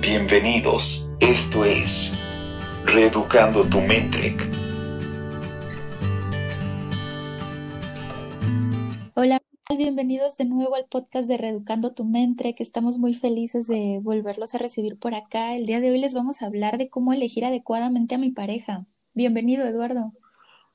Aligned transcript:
Bienvenidos, 0.00 1.10
esto 1.18 1.64
es 1.64 2.16
Reeducando 2.84 3.62
tu 3.64 3.80
mente. 3.80 4.36
Hola, 9.14 9.40
bienvenidos 9.76 10.36
de 10.36 10.44
nuevo 10.44 10.76
al 10.76 10.86
podcast 10.86 11.28
de 11.28 11.36
Reeducando 11.36 11.94
tu 11.94 12.04
mente, 12.04 12.54
que 12.54 12.62
estamos 12.62 12.98
muy 12.98 13.14
felices 13.14 13.66
de 13.66 13.98
volverlos 14.00 14.54
a 14.54 14.58
recibir 14.58 14.98
por 14.98 15.14
acá. 15.14 15.56
El 15.56 15.66
día 15.66 15.80
de 15.80 15.90
hoy 15.90 15.98
les 15.98 16.14
vamos 16.14 16.42
a 16.42 16.46
hablar 16.46 16.78
de 16.78 16.88
cómo 16.88 17.12
elegir 17.12 17.44
adecuadamente 17.44 18.14
a 18.14 18.18
mi 18.18 18.30
pareja. 18.30 18.86
Bienvenido, 19.14 19.66
Eduardo. 19.66 20.12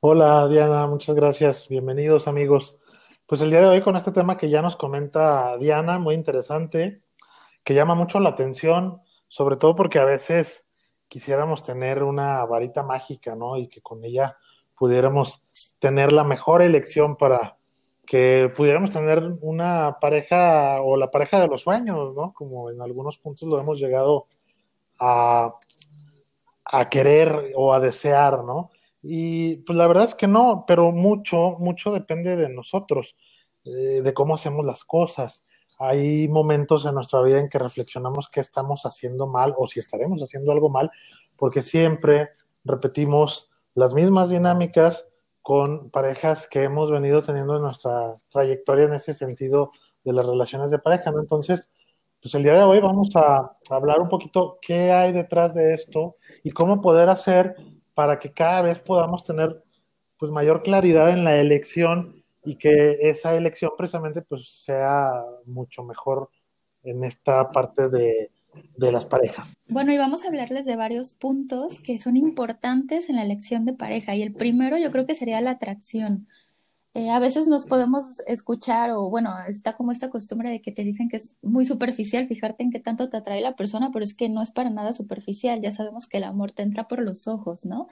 Hola, 0.02 0.50
Diana, 0.50 0.86
muchas 0.88 1.16
gracias. 1.16 1.70
Bienvenidos, 1.70 2.28
amigos. 2.28 2.78
Pues 3.26 3.40
el 3.40 3.50
día 3.50 3.62
de 3.62 3.68
hoy 3.68 3.82
con 3.82 3.96
este 3.96 4.12
tema 4.12 4.38
que 4.38 4.50
ya 4.50 4.62
nos 4.62 4.76
comenta 4.76 5.58
Diana, 5.58 5.98
muy 5.98 6.14
interesante, 6.14 7.02
que 7.64 7.74
llama 7.74 7.96
mucho 7.96 8.20
la 8.20 8.30
atención, 8.30 9.02
sobre 9.34 9.56
todo 9.56 9.76
porque 9.76 9.98
a 9.98 10.06
veces 10.06 10.64
quisiéramos 11.08 11.64
tener 11.64 12.04
una 12.04 12.46
varita 12.46 12.84
mágica, 12.84 13.36
¿no? 13.36 13.58
Y 13.58 13.68
que 13.68 13.82
con 13.82 14.06
ella 14.06 14.38
pudiéramos 14.78 15.42
tener 15.80 16.12
la 16.12 16.24
mejor 16.24 16.62
elección 16.62 17.18
para 17.18 17.58
que 18.06 18.54
pudiéramos 18.56 18.92
tener 18.92 19.24
una 19.42 19.98
pareja 20.00 20.84
o 20.84 20.98
la 20.98 21.10
pareja 21.10 21.42
de 21.42 21.48
los 21.48 21.64
sueños, 21.64 22.14
¿no? 22.14 22.32
Como 22.32 22.70
en 22.70 22.80
algunos 22.80 23.18
puntos 23.18 23.50
lo 23.50 23.60
hemos 23.60 23.80
llegado 23.80 24.28
a, 25.00 25.56
a 26.66 26.90
querer 26.90 27.54
o 27.56 27.74
a 27.74 27.80
desear, 27.80 28.44
¿no? 28.44 28.70
Y 29.02 29.56
pues 29.64 29.76
la 29.76 29.88
verdad 29.88 30.04
es 30.04 30.14
que 30.14 30.28
no, 30.28 30.64
pero 30.68 30.92
mucho, 30.92 31.56
mucho 31.58 31.92
depende 31.92 32.36
de 32.36 32.50
nosotros, 32.50 33.16
eh, 33.66 34.04
de 34.04 34.14
cómo 34.14 34.36
hacemos 34.36 34.64
las 34.64 34.84
cosas. 34.84 35.44
Hay 35.80 36.28
momentos 36.28 36.86
en 36.86 36.96
nuestra 36.96 37.22
vida 37.22 37.40
en 37.40 37.50
que 37.50 37.60
reflexionamos 37.60 38.30
qué 38.30 38.40
estamos 38.40 38.86
haciendo 38.86 39.28
mal 39.28 39.54
o 39.58 39.68
si 39.68 39.80
estaremos 39.80 40.22
haciendo 40.22 40.52
algo 40.52 40.70
mal, 40.70 40.92
porque 41.36 41.62
siempre 41.62 42.30
repetimos 42.64 43.50
las 43.74 43.94
mismas 43.94 44.30
dinámicas 44.30 45.08
con 45.42 45.90
parejas 45.90 46.48
que 46.48 46.64
hemos 46.64 46.90
venido 46.90 47.22
teniendo 47.22 47.58
en 47.58 47.64
nuestra 47.64 48.16
trayectoria 48.30 48.86
en 48.86 48.94
ese 48.94 49.14
sentido 49.14 49.72
de 50.04 50.14
las 50.14 50.26
relaciones 50.26 50.72
de 50.72 50.80
pareja. 50.80 51.10
Entonces, 51.10 51.70
pues 52.22 52.34
el 52.36 52.44
día 52.44 52.54
de 52.54 52.64
hoy 52.64 52.80
vamos 52.80 53.14
a 53.16 53.58
hablar 53.70 54.00
un 54.00 54.08
poquito 54.08 54.58
qué 54.62 54.92
hay 54.92 55.12
detrás 55.12 55.54
de 55.54 55.74
esto 55.74 56.16
y 56.44 56.52
cómo 56.52 56.82
poder 56.82 57.10
hacer 57.10 57.56
para 57.94 58.20
que 58.20 58.32
cada 58.32 58.62
vez 58.62 58.80
podamos 58.80 59.26
tener 59.26 59.62
pues 60.18 60.32
mayor 60.32 60.64
claridad 60.64 61.10
en 61.10 61.26
la 61.26 61.36
elección 61.36 62.23
y 62.46 62.56
que 62.56 62.98
esa 63.02 63.36
elección 63.36 63.72
precisamente 63.78 64.22
pues 64.22 64.64
sea 64.64 65.24
mucho 65.46 65.84
mejor 65.84 66.30
en 66.84 67.04
esta 67.04 67.50
parte 67.52 67.90
de, 67.90 68.32
de 68.78 68.92
las 68.92 69.06
parejas. 69.06 69.56
Bueno, 69.68 69.94
y 69.94 69.98
vamos 69.98 70.24
a 70.24 70.28
hablarles 70.28 70.66
de 70.66 70.76
varios 70.76 71.14
puntos 71.14 71.80
que 71.80 71.98
son 71.98 72.18
importantes 72.18 73.10
en 73.10 73.16
la 73.16 73.24
elección 73.24 73.66
de 73.66 73.74
pareja. 73.74 74.16
Y 74.16 74.22
el 74.22 74.34
primero 74.34 74.78
yo 74.78 74.92
creo 74.92 75.06
que 75.06 75.16
sería 75.16 75.42
la 75.42 75.52
atracción. 75.52 76.28
Eh, 76.96 77.10
a 77.10 77.18
veces 77.18 77.48
nos 77.48 77.66
podemos 77.66 78.22
escuchar 78.28 78.92
o 78.92 79.10
bueno, 79.10 79.32
está 79.48 79.76
como 79.76 79.92
esta 79.92 80.12
costumbre 80.12 80.52
de 80.52 80.62
que 80.62 80.72
te 80.72 80.84
dicen 80.84 81.10
que 81.10 81.18
es 81.18 81.34
muy 81.42 81.66
superficial 81.66 82.28
fijarte 82.28 82.62
en 82.62 82.70
qué 82.70 82.80
tanto 82.80 83.10
te 83.10 83.18
atrae 83.18 83.42
la 83.42 83.56
persona, 83.56 83.90
pero 83.92 84.04
es 84.04 84.14
que 84.14 84.30
no 84.30 84.44
es 84.44 84.52
para 84.52 84.70
nada 84.70 84.94
superficial, 84.94 85.60
ya 85.60 85.72
sabemos 85.72 86.06
que 86.06 86.18
el 86.18 86.24
amor 86.24 86.52
te 86.52 86.62
entra 86.62 86.88
por 86.88 87.02
los 87.02 87.28
ojos, 87.28 87.66
¿no? 87.66 87.88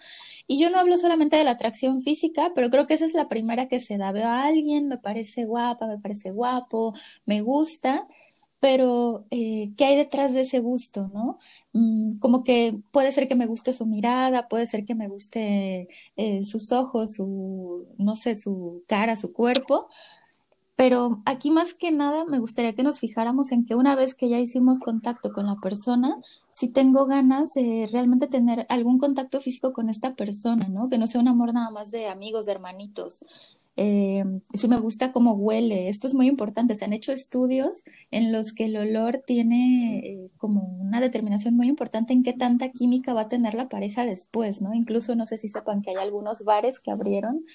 Y 0.45 0.59
yo 0.59 0.69
no 0.69 0.77
hablo 0.77 0.99
solamente 0.99 1.35
de 1.35 1.43
la 1.43 1.51
atracción 1.51 2.03
física, 2.03 2.51
pero 2.53 2.69
creo 2.69 2.85
que 2.85 2.93
esa 2.93 3.05
es 3.05 3.15
la 3.15 3.27
primera 3.27 3.67
que 3.67 3.79
se 3.79 3.97
da. 3.97 4.11
Veo 4.11 4.27
a 4.27 4.43
alguien, 4.43 4.87
me 4.87 4.97
parece 4.99 5.45
guapa, 5.45 5.87
me 5.87 5.97
parece 5.97 6.29
guapo, 6.31 6.93
me 7.25 7.41
gusta, 7.41 8.07
pero 8.61 9.25
eh, 9.31 9.73
¿qué 9.77 9.85
hay 9.85 9.97
detrás 9.97 10.33
de 10.33 10.41
ese 10.41 10.59
gusto, 10.59 11.09
no? 11.13 11.39
Mm, 11.73 12.19
como 12.19 12.43
que 12.43 12.79
puede 12.91 13.11
ser 13.11 13.27
que 13.27 13.35
me 13.35 13.47
guste 13.47 13.73
su 13.73 13.87
mirada, 13.87 14.47
puede 14.49 14.67
ser 14.67 14.85
que 14.85 14.95
me 14.95 15.07
guste 15.09 15.89
eh, 16.15 16.43
sus 16.45 16.71
ojos, 16.71 17.15
su, 17.15 17.87
no 17.97 18.15
sé, 18.15 18.37
su 18.37 18.83
cara, 18.87 19.15
su 19.17 19.33
cuerpo, 19.33 19.87
pero 20.75 21.21
aquí 21.25 21.51
más 21.51 21.73
que 21.73 21.91
nada 21.91 22.25
me 22.25 22.39
gustaría 22.39 22.73
que 22.75 22.83
nos 22.83 22.99
fijáramos 22.99 23.51
en 23.51 23.65
que 23.65 23.75
una 23.75 23.95
vez 23.95 24.15
que 24.15 24.29
ya 24.29 24.39
hicimos 24.39 24.79
contacto 24.79 25.31
con 25.31 25.45
la 25.47 25.55
persona, 25.57 26.17
si 26.53 26.69
tengo 26.69 27.05
ganas 27.07 27.53
de 27.53 27.87
realmente 27.91 28.27
tener 28.27 28.65
algún 28.69 28.97
contacto 28.99 29.41
físico 29.41 29.73
con 29.73 29.89
esta 29.89 30.15
persona, 30.15 30.67
¿no? 30.69 30.89
Que 30.89 30.97
no 30.97 31.07
sea 31.07 31.21
un 31.21 31.27
amor 31.27 31.53
nada 31.53 31.71
más 31.71 31.91
de 31.91 32.07
amigos, 32.09 32.45
de 32.45 32.53
hermanitos, 32.53 33.21
eh, 33.77 34.23
si 34.53 34.67
me 34.67 34.79
gusta 34.79 35.11
cómo 35.11 35.33
huele. 35.33 35.89
Esto 35.89 36.07
es 36.07 36.13
muy 36.13 36.27
importante. 36.27 36.75
Se 36.75 36.85
han 36.85 36.93
hecho 36.93 37.11
estudios 37.11 37.83
en 38.11 38.31
los 38.31 38.53
que 38.53 38.65
el 38.65 38.77
olor 38.77 39.23
tiene 39.25 39.99
eh, 39.99 40.25
como 40.37 40.63
una 40.79 40.99
determinación 40.99 41.55
muy 41.55 41.67
importante 41.67 42.13
en 42.13 42.23
qué 42.23 42.33
tanta 42.33 42.71
química 42.71 43.13
va 43.13 43.21
a 43.21 43.29
tener 43.29 43.53
la 43.53 43.69
pareja 43.69 44.05
después, 44.05 44.61
¿no? 44.61 44.73
Incluso 44.73 45.15
no 45.15 45.25
sé 45.25 45.37
si 45.37 45.47
sepan 45.47 45.81
que 45.81 45.91
hay 45.91 45.97
algunos 45.97 46.43
bares 46.43 46.79
que 46.79 46.91
abrieron 46.91 47.45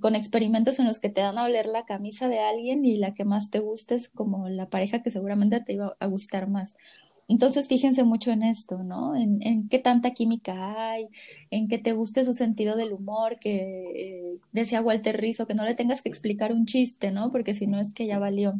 con 0.00 0.14
experimentos 0.14 0.78
en 0.78 0.86
los 0.86 0.98
que 0.98 1.08
te 1.08 1.22
dan 1.22 1.38
a 1.38 1.44
oler 1.44 1.66
la 1.66 1.84
camisa 1.84 2.28
de 2.28 2.40
alguien 2.40 2.84
y 2.84 2.98
la 2.98 3.14
que 3.14 3.24
más 3.24 3.50
te 3.50 3.58
guste 3.58 3.94
es 3.94 4.08
como 4.08 4.48
la 4.48 4.68
pareja 4.68 5.02
que 5.02 5.10
seguramente 5.10 5.60
te 5.60 5.72
iba 5.72 5.96
a 5.98 6.06
gustar 6.06 6.48
más. 6.48 6.76
Entonces, 7.28 7.68
fíjense 7.68 8.04
mucho 8.04 8.30
en 8.32 8.42
esto, 8.42 8.82
¿no? 8.82 9.14
En, 9.14 9.42
en, 9.42 9.68
qué 9.68 9.78
tanta 9.78 10.12
química 10.12 10.90
hay, 10.90 11.08
en 11.50 11.68
que 11.68 11.78
te 11.78 11.92
guste 11.92 12.24
su 12.24 12.32
sentido 12.32 12.76
del 12.76 12.92
humor, 12.92 13.38
que 13.38 13.92
eh, 13.96 14.38
decía 14.52 14.80
Walter 14.82 15.20
Rizzo, 15.20 15.46
que 15.46 15.54
no 15.54 15.64
le 15.64 15.74
tengas 15.74 16.00
que 16.02 16.08
explicar 16.08 16.52
un 16.52 16.64
chiste, 16.66 17.10
¿no? 17.12 17.30
Porque 17.30 17.54
si 17.54 17.66
no 17.66 17.80
es 17.80 17.92
que 17.92 18.06
ya 18.06 18.18
valió. 18.18 18.54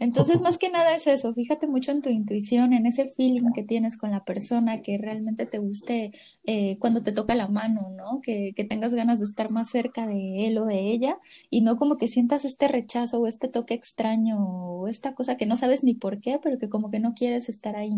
Entonces, 0.00 0.40
más 0.42 0.58
que 0.58 0.70
nada 0.70 0.94
es 0.96 1.06
eso, 1.06 1.32
fíjate 1.34 1.68
mucho 1.68 1.92
en 1.92 2.02
tu 2.02 2.08
intuición, 2.08 2.72
en 2.72 2.86
ese 2.86 3.06
feeling 3.10 3.52
que 3.54 3.62
tienes 3.62 3.96
con 3.96 4.10
la 4.10 4.24
persona, 4.24 4.82
que 4.82 4.98
realmente 4.98 5.46
te 5.46 5.58
guste 5.58 6.12
eh, 6.44 6.78
cuando 6.80 7.02
te 7.02 7.12
toca 7.12 7.34
la 7.36 7.46
mano, 7.46 7.90
¿no? 7.90 8.20
Que, 8.22 8.52
que, 8.56 8.64
tengas 8.64 8.94
ganas 8.94 9.20
de 9.20 9.26
estar 9.26 9.50
más 9.50 9.68
cerca 9.68 10.06
de 10.06 10.46
él 10.46 10.58
o 10.58 10.64
de 10.64 10.90
ella 10.90 11.18
y 11.50 11.60
no 11.60 11.76
como 11.76 11.98
que 11.98 12.08
sientas 12.08 12.44
este 12.44 12.66
rechazo 12.66 13.20
o 13.20 13.26
este 13.26 13.48
toque 13.48 13.74
extraño 13.74 14.38
o 14.40 14.88
esta 14.88 15.14
cosa 15.14 15.36
que 15.36 15.46
no 15.46 15.56
sabes 15.56 15.84
ni 15.84 15.94
por 15.94 16.20
qué, 16.20 16.40
pero 16.42 16.58
que 16.58 16.70
como 16.70 16.90
que 16.90 16.98
no 16.98 17.12
quieres 17.14 17.48
estar 17.48 17.76
ahí. 17.76 17.92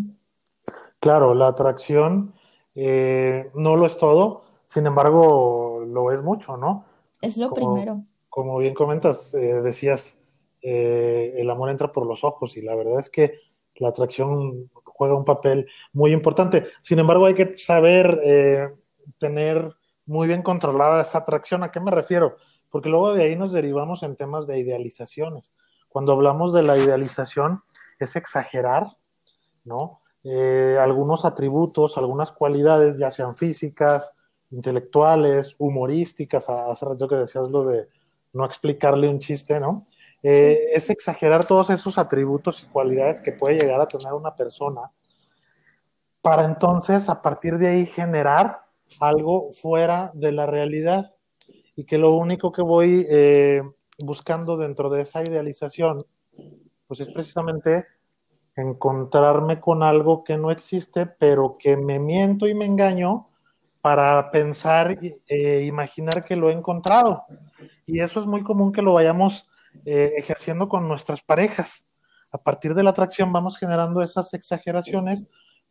Claro, 0.99 1.34
la 1.34 1.49
atracción 1.49 2.34
eh, 2.75 3.51
no 3.55 3.77
lo 3.77 3.87
es 3.87 3.97
todo, 3.97 4.43
sin 4.67 4.87
embargo, 4.87 5.84
lo 5.87 6.11
es 6.11 6.23
mucho, 6.23 6.57
¿no? 6.57 6.84
Es 7.21 7.37
lo 7.37 7.53
primero. 7.53 8.03
Como 8.29 8.59
bien 8.59 8.75
comentas, 8.75 9.34
eh, 9.34 9.61
decías 9.63 10.17
eh, 10.62 11.34
el 11.37 11.50
amor 11.50 11.71
entra 11.71 11.93
por 11.93 12.06
los 12.06 12.25
ojos 12.25 12.56
y 12.56 12.62
la 12.62 12.75
verdad 12.75 13.00
es 13.00 13.11
que 13.11 13.39
la 13.77 13.89
atracción 13.89 14.71
juega 14.84 15.17
un 15.17 15.25
papel 15.25 15.69
muy 15.93 16.12
importante. 16.12 16.67
Sin 16.83 16.99
embargo, 16.99 17.27
hay 17.27 17.34
que 17.34 17.56
saber 17.56 18.21
eh, 18.25 18.71
tener 19.19 19.75
muy 20.06 20.28
bien 20.28 20.43
controlada 20.43 21.03
esa 21.03 21.19
atracción. 21.19 21.62
¿A 21.62 21.71
qué 21.71 21.81
me 21.81 21.91
refiero? 21.91 22.37
Porque 22.71 22.89
luego 22.89 23.12
de 23.15 23.25
ahí 23.25 23.37
nos 23.37 23.53
derivamos 23.53 24.03
en 24.03 24.17
temas 24.17 24.47
de 24.47 24.59
idealizaciones. 24.59 25.53
Cuando 25.89 26.12
hablamos 26.12 26.53
de 26.53 26.62
la 26.62 26.78
idealización, 26.78 27.62
es 27.99 28.17
exagerar, 28.17 28.87
¿no? 29.65 30.01
Eh, 30.25 30.78
algunos 30.81 31.25
atributos, 31.25 31.99
algunas 31.99 32.33
cualidades, 32.33 32.97
ya 32.99 33.11
sean 33.11 33.34
físicas, 33.34 34.15
intelectuales, 34.51 35.56
humorísticas, 35.59 36.49
hace 36.49 36.84
rato 36.84 37.09
que 37.09 37.17
decías 37.17 37.51
lo 37.51 37.65
de 37.65 37.89
no 38.33 38.45
explicarle 38.45 39.09
un 39.09 39.19
chiste, 39.19 39.59
¿no? 39.59 39.87
Eh, 40.22 40.66
es 40.72 40.88
exagerar 40.88 41.44
todos 41.47 41.71
esos 41.71 41.99
atributos 41.99 42.62
y 42.62 42.66
cualidades 42.66 43.21
que 43.21 43.33
puede 43.33 43.59
llegar 43.59 43.81
a 43.81 43.88
tener 43.88 44.12
una 44.12 44.37
persona 44.37 44.83
para 46.21 46.44
entonces 46.44 47.09
a 47.09 47.21
partir 47.21 47.59
de 47.59 47.69
ahí 47.69 47.87
generar 47.87 48.60
algo 49.00 49.50
fuera 49.50 50.12
de 50.15 50.33
la 50.33 50.47
realidad. 50.47 51.12
Y 51.75 51.84
que 51.84 51.99
lo 51.99 52.15
único 52.15 52.53
que 52.53 52.62
voy 52.62 53.06
eh, 53.10 53.62
buscando 53.99 54.56
dentro 54.56 54.91
de 54.91 55.03
esa 55.03 55.22
idealización 55.22 56.06
pues 56.87 57.00
es 57.00 57.09
precisamente 57.09 57.87
encontrarme 58.54 59.60
con 59.60 59.83
algo 59.83 60.22
que 60.24 60.36
no 60.36 60.51
existe 60.51 61.07
pero 61.07 61.57
que 61.59 61.77
me 61.77 61.98
miento 61.98 62.47
y 62.47 62.54
me 62.54 62.66
engaño 62.66 63.28
para 63.80 64.30
pensar 64.30 64.98
e 65.27 65.63
imaginar 65.63 66.24
que 66.24 66.36
lo 66.36 66.51
he 66.51 66.53
encontrado. 66.53 67.24
Y 67.84 68.01
eso 68.01 68.21
es 68.21 68.27
muy 68.27 68.45
común 68.45 68.72
que 68.72 68.83
lo 68.83 68.92
vayamos 68.92 69.48
eh, 69.84 70.15
ejerciendo 70.16 70.69
con 70.69 70.89
nuestras 70.89 71.22
parejas. 71.22 71.86
A 72.30 72.39
partir 72.39 72.74
de 72.74 72.83
la 72.83 72.91
atracción 72.91 73.33
vamos 73.33 73.59
generando 73.59 74.03
esas 74.03 74.33
exageraciones, 74.34 75.24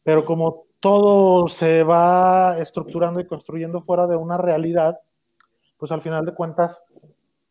pero 0.03 0.25
como 0.25 0.65
todo 0.79 1.47
se 1.47 1.83
va 1.83 2.57
estructurando 2.59 3.19
y 3.19 3.27
construyendo 3.27 3.81
fuera 3.81 4.07
de 4.07 4.15
una 4.15 4.37
realidad, 4.37 4.99
pues 5.77 5.91
al 5.91 6.01
final 6.01 6.25
de 6.25 6.33
cuentas 6.33 6.83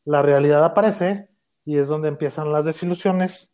la 0.04 0.22
realidad 0.22 0.64
aparece 0.64 1.28
y 1.64 1.78
es 1.78 1.88
donde 1.88 2.08
empiezan 2.08 2.52
las 2.52 2.64
desilusiones, 2.64 3.52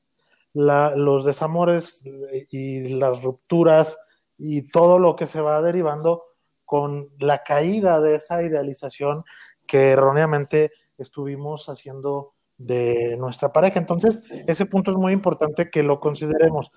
los 0.54 1.25
desamores 1.25 2.02
y 2.50 2.88
las 2.88 3.22
rupturas 3.22 3.98
y 4.38 4.62
todo 4.70 4.98
lo 4.98 5.16
que 5.16 5.26
se 5.26 5.40
va 5.40 5.60
derivando 5.60 6.25
con 6.64 7.10
la 7.19 7.43
caída 7.43 8.00
de 8.00 8.16
esa 8.16 8.43
idealización 8.43 9.25
que 9.66 9.90
erróneamente 9.90 10.70
estuvimos 10.98 11.69
haciendo 11.69 12.35
de 12.58 13.17
nuestra 13.19 13.53
pareja. 13.53 13.79
Entonces, 13.79 14.23
ese 14.47 14.67
punto 14.67 14.91
es 14.91 14.97
muy 14.97 15.12
importante 15.12 15.70
que 15.70 15.82
lo 15.82 16.00
consideremos. 16.00 16.70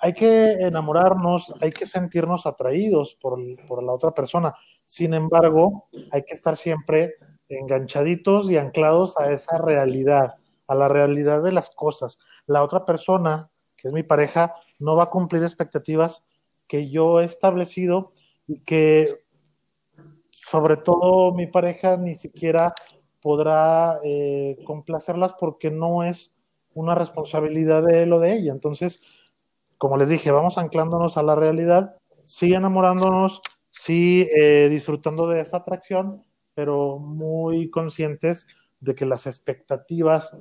hay 0.00 0.12
que 0.12 0.52
enamorarnos, 0.60 1.54
hay 1.62 1.70
que 1.72 1.86
sentirnos 1.86 2.46
atraídos 2.46 3.16
por, 3.20 3.38
por, 3.66 3.82
la 3.82 3.92
otra 3.92 4.10
persona. 4.10 4.54
Sin 4.84 5.14
embargo, 5.14 5.88
hay 6.10 6.24
que 6.24 6.34
estar 6.34 6.56
siempre 6.56 7.14
enganchaditos 7.48 8.50
y 8.50 8.58
anclados 8.58 9.16
a 9.16 9.30
esa 9.30 9.58
realidad, 9.58 10.34
a 10.66 10.74
la 10.74 10.88
realidad 10.88 11.42
de 11.42 11.52
las 11.52 11.70
cosas. 11.70 12.18
La 12.46 12.62
otra 12.62 12.84
persona, 12.84 13.50
que 13.76 13.88
es 13.88 13.94
mi 13.94 14.02
pareja, 14.02 14.54
no 14.78 14.96
va 14.96 15.04
a 15.04 15.10
cumplir 15.10 15.42
expectativas 15.42 16.24
que 16.66 16.90
yo 16.90 17.20
he 17.20 17.24
establecido 17.24 18.12
y 18.46 18.60
que 18.60 19.24
sobre 20.30 20.76
todo 20.76 21.32
mi 21.32 21.46
pareja 21.46 21.96
ni 21.96 22.14
siquiera 22.14 22.74
podrá 23.24 24.00
eh, 24.04 24.58
complacerlas 24.66 25.32
porque 25.40 25.70
no 25.70 26.02
es 26.02 26.34
una 26.74 26.94
responsabilidad 26.94 27.82
de 27.82 28.02
él 28.02 28.12
o 28.12 28.20
de 28.20 28.34
ella. 28.34 28.52
Entonces, 28.52 29.00
como 29.78 29.96
les 29.96 30.10
dije, 30.10 30.30
vamos 30.30 30.58
anclándonos 30.58 31.16
a 31.16 31.22
la 31.22 31.34
realidad, 31.34 31.96
sí 32.22 32.52
enamorándonos, 32.52 33.40
sí 33.70 34.28
eh, 34.36 34.68
disfrutando 34.68 35.26
de 35.26 35.40
esa 35.40 35.56
atracción, 35.56 36.22
pero 36.52 36.98
muy 36.98 37.70
conscientes 37.70 38.46
de 38.80 38.94
que 38.94 39.06
las 39.06 39.26
expectativas, 39.26 40.36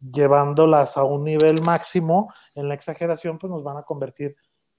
llevándolas 0.00 0.96
a 0.96 1.04
un 1.04 1.22
nivel 1.22 1.62
máximo 1.62 2.34
en 2.56 2.66
la 2.66 2.74
exageración, 2.74 3.38
pues 3.38 3.52
nos 3.52 3.62
van 3.62 3.76
a 3.76 3.84
convertir 3.84 4.34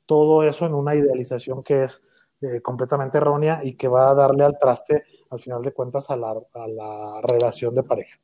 todo 0.06 0.44
eso 0.44 0.66
en 0.66 0.74
una 0.74 0.95
idealización 0.95 1.63
que 1.63 1.86
es 1.86 2.01
eh, 2.42 2.62
completamente 2.62 3.18
errónea 3.18 3.62
y 3.64 3.76
que 3.76 3.88
va 3.88 4.10
a 4.10 4.16
darle 4.16 4.44
al 4.44 4.58
traste, 4.60 5.04
al 5.30 5.40
final 5.40 5.62
de 5.62 5.74
cuentas, 5.74 6.10
a 6.10 6.16
la, 6.16 6.32
a 6.32 6.68
la 6.68 7.22
relación 7.22 7.76
de 7.76 7.84
pareja. 7.84 8.20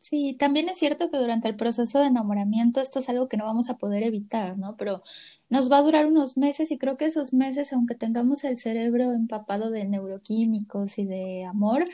Sí, 0.00 0.36
también 0.38 0.68
es 0.68 0.78
cierto 0.78 1.10
que 1.10 1.18
durante 1.18 1.48
el 1.48 1.56
proceso 1.56 1.98
de 1.98 2.06
enamoramiento 2.06 2.80
esto 2.80 3.00
es 3.00 3.08
algo 3.10 3.28
que 3.28 3.36
no 3.36 3.44
vamos 3.44 3.68
a 3.68 3.76
poder 3.76 4.02
evitar, 4.04 4.56
¿no? 4.56 4.76
Pero 4.76 5.02
nos 5.50 5.70
va 5.70 5.78
a 5.78 5.82
durar 5.82 6.06
unos 6.06 6.38
meses 6.38 6.70
y 6.70 6.78
creo 6.78 6.96
que 6.96 7.04
esos 7.04 7.34
meses, 7.34 7.72
aunque 7.72 7.94
tengamos 7.94 8.44
el 8.44 8.56
cerebro 8.56 9.12
empapado 9.12 9.70
de 9.70 9.84
neuroquímicos 9.84 10.98
y 10.98 11.04
de 11.04 11.44
amor, 11.44 11.84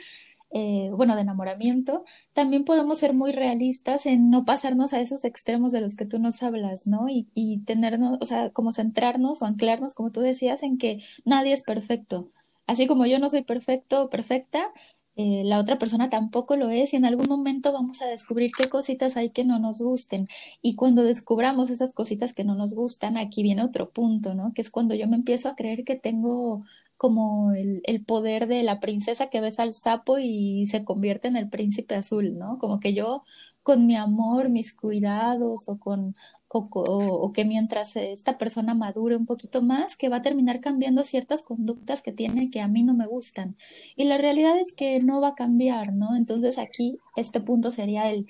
eh, 0.51 0.89
bueno, 0.93 1.15
de 1.15 1.21
enamoramiento, 1.21 2.05
también 2.33 2.63
podemos 2.65 2.97
ser 2.99 3.13
muy 3.13 3.31
realistas 3.31 4.05
en 4.05 4.29
no 4.29 4.45
pasarnos 4.45 4.93
a 4.93 5.01
esos 5.01 5.25
extremos 5.25 5.71
de 5.71 5.81
los 5.81 5.95
que 5.95 6.05
tú 6.05 6.19
nos 6.19 6.41
hablas, 6.43 6.87
¿no? 6.87 7.09
Y, 7.09 7.27
y 7.33 7.59
tenernos, 7.65 8.17
o 8.21 8.25
sea, 8.25 8.51
como 8.51 8.71
centrarnos 8.71 9.41
o 9.41 9.45
anclarnos, 9.45 9.93
como 9.93 10.11
tú 10.11 10.21
decías, 10.21 10.63
en 10.63 10.77
que 10.77 11.03
nadie 11.25 11.53
es 11.53 11.63
perfecto. 11.63 12.31
Así 12.67 12.87
como 12.87 13.05
yo 13.05 13.19
no 13.19 13.29
soy 13.29 13.43
perfecto 13.43 14.03
o 14.03 14.09
perfecta, 14.09 14.71
eh, 15.17 15.43
la 15.45 15.59
otra 15.59 15.77
persona 15.77 16.09
tampoco 16.09 16.57
lo 16.57 16.69
es 16.69 16.93
y 16.93 16.97
en 16.97 17.05
algún 17.05 17.27
momento 17.29 17.71
vamos 17.71 18.01
a 18.01 18.07
descubrir 18.07 18.51
qué 18.57 18.67
cositas 18.67 19.15
hay 19.15 19.29
que 19.29 19.45
no 19.45 19.59
nos 19.59 19.79
gusten. 19.79 20.27
Y 20.61 20.75
cuando 20.75 21.03
descubramos 21.03 21.69
esas 21.69 21.93
cositas 21.93 22.33
que 22.33 22.43
no 22.43 22.55
nos 22.55 22.73
gustan, 22.73 23.17
aquí 23.17 23.41
viene 23.41 23.63
otro 23.63 23.89
punto, 23.91 24.33
¿no? 24.35 24.53
Que 24.53 24.61
es 24.61 24.69
cuando 24.69 24.93
yo 24.93 25.07
me 25.07 25.15
empiezo 25.15 25.47
a 25.49 25.55
creer 25.55 25.85
que 25.85 25.95
tengo 25.95 26.65
como 26.97 27.53
el, 27.53 27.81
el 27.85 28.03
poder 28.03 28.47
de 28.47 28.63
la 28.63 28.79
princesa 28.79 29.29
que 29.29 29.41
besa 29.41 29.63
al 29.63 29.73
sapo 29.73 30.17
y 30.19 30.65
se 30.67 30.85
convierte 30.85 31.27
en 31.27 31.35
el 31.37 31.49
príncipe 31.49 31.95
azul, 31.95 32.37
¿no? 32.37 32.57
Como 32.59 32.79
que 32.79 32.93
yo 32.93 33.23
con 33.63 33.87
mi 33.87 33.95
amor, 33.95 34.49
mis 34.49 34.75
cuidados 34.75 35.67
o 35.69 35.79
con 35.79 36.15
o, 36.57 37.31
que 37.33 37.45
mientras 37.45 37.95
esta 37.95 38.37
persona 38.37 38.73
madure 38.73 39.15
un 39.15 39.25
poquito 39.25 39.61
más, 39.61 39.97
que 39.97 40.09
va 40.09 40.17
a 40.17 40.21
terminar 40.21 40.59
cambiando 40.61 41.03
ciertas 41.03 41.43
conductas 41.43 42.01
que 42.01 42.11
tiene 42.11 42.49
que 42.49 42.61
a 42.61 42.67
mí 42.67 42.83
no 42.83 42.93
me 42.93 43.07
gustan. 43.07 43.57
Y 43.95 44.05
la 44.05 44.17
realidad 44.17 44.57
es 44.59 44.73
que 44.73 45.01
no 45.01 45.21
va 45.21 45.29
a 45.29 45.35
cambiar, 45.35 45.93
¿no? 45.93 46.15
Entonces 46.15 46.57
aquí 46.57 46.99
este 47.15 47.41
punto 47.41 47.71
sería 47.71 48.09
el, 48.09 48.27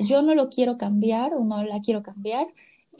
yo 0.00 0.22
no 0.22 0.34
lo 0.34 0.48
quiero 0.48 0.76
cambiar 0.78 1.34
o 1.34 1.44
no 1.44 1.62
la 1.64 1.80
quiero 1.80 2.02
cambiar. 2.02 2.48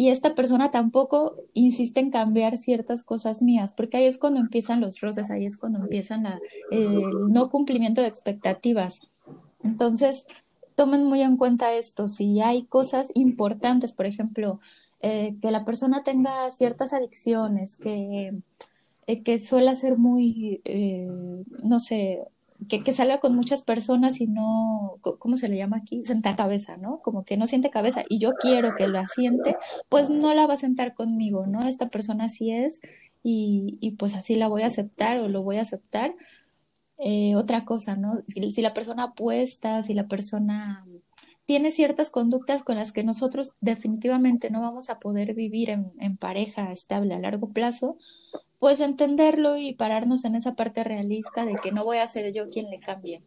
Y 0.01 0.11
esta 0.11 0.37
persona 0.37 0.71
tampoco 0.71 1.35
insiste 1.55 1.99
en 1.99 2.13
cambiar 2.13 2.57
ciertas 2.57 3.03
cosas 3.03 3.43
mías, 3.43 3.73
porque 3.73 3.97
ahí 3.97 4.05
es 4.05 4.17
cuando 4.17 4.39
empiezan 4.39 4.81
los 4.81 5.01
roces, 5.01 5.29
ahí 5.29 5.45
es 5.45 5.59
cuando 5.59 5.81
empiezan 5.81 6.23
la, 6.23 6.39
el 6.71 7.33
no 7.33 7.51
cumplimiento 7.51 8.01
de 8.01 8.07
expectativas. 8.07 9.01
Entonces, 9.65 10.25
tomen 10.77 11.05
muy 11.05 11.23
en 11.23 11.37
cuenta 11.37 11.75
esto. 11.75 12.07
Si 12.07 12.41
hay 12.41 12.63
cosas 12.63 13.11
importantes, 13.17 13.93
por 13.93 14.07
ejemplo, 14.07 14.61
eh, 15.01 15.35
que 15.43 15.51
la 15.51 15.65
persona 15.65 16.05
tenga 16.05 16.49
ciertas 16.53 16.93
adicciones, 16.93 17.77
que, 17.77 18.39
eh, 19.09 19.23
que 19.25 19.41
suele 19.41 19.75
ser 19.75 19.99
muy, 19.99 20.61
eh, 20.65 21.09
no 21.65 21.81
sé, 21.81 22.23
que, 22.69 22.83
que, 22.83 22.93
salga 22.93 23.21
con 23.21 23.37
muchas 23.37 23.63
personas 23.63 24.21
y 24.21 24.27
no, 24.27 24.99
¿cómo 25.19 25.37
se 25.37 25.49
le 25.49 25.57
llama 25.57 25.77
aquí? 25.77 26.05
Sentar 26.05 26.37
cabeza, 26.37 26.77
¿no? 26.77 27.01
Como 27.03 27.25
que 27.25 27.37
no 27.37 27.47
siente 27.47 27.71
cabeza 27.71 28.05
y 28.09 28.19
yo 28.19 28.33
quiero 28.41 28.75
que 28.77 28.89
la 28.89 29.07
siente, 29.07 29.57
pues 29.89 30.11
no 30.11 30.35
la 30.35 30.47
va 30.47 30.55
a 30.55 30.59
sentar 30.59 30.95
conmigo, 30.95 31.47
¿no? 31.47 31.67
Esta 31.67 31.89
persona 31.89 32.25
así 32.25 32.51
es 32.51 32.81
y, 33.23 33.79
y 33.81 33.93
pues 33.93 34.15
así 34.15 34.35
la 34.35 34.49
voy 34.49 34.63
a 34.63 34.67
aceptar 34.67 35.19
o 35.19 35.29
lo 35.29 35.43
voy 35.43 35.59
a 35.59 35.63
aceptar 35.63 36.15
eh, 36.99 37.37
otra 37.37 37.65
cosa, 37.65 37.95
¿no? 37.97 38.23
Si, 38.27 38.61
la 38.61 38.75
persona 38.75 39.05
apuesta, 39.05 39.83
si 39.83 39.95
la 39.95 40.09
persona 40.09 40.85
tiene 41.47 41.71
ciertas 41.71 42.11
conductas 42.11 42.65
con 42.65 42.77
las 42.77 42.91
que 42.93 43.05
nosotros 43.05 43.53
definitivamente 43.61 44.51
no 44.51 44.61
vamos 44.61 44.91
a 44.91 44.99
poder 44.99 45.35
vivir 45.35 45.71
en, 45.71 45.93
en, 46.01 46.17
pareja 46.17 46.73
estable 46.73 47.15
a 47.15 47.21
largo 47.21 47.51
plazo, 47.51 47.99
pues 48.59 48.81
entenderlo 48.81 49.57
y 49.57 49.75
pararnos 49.75 50.25
en 50.25 50.35
esa 50.35 50.55
parte 50.55 50.85
realista 50.85 51.45
de 51.45 51.57
que 51.57 51.73
no 51.73 51.85
voy 51.85 51.99
a 51.99 52.09
ser 52.09 52.33
yo 52.33 52.49
quien 52.49 52.71
le 52.71 52.81
cambie. 52.81 53.23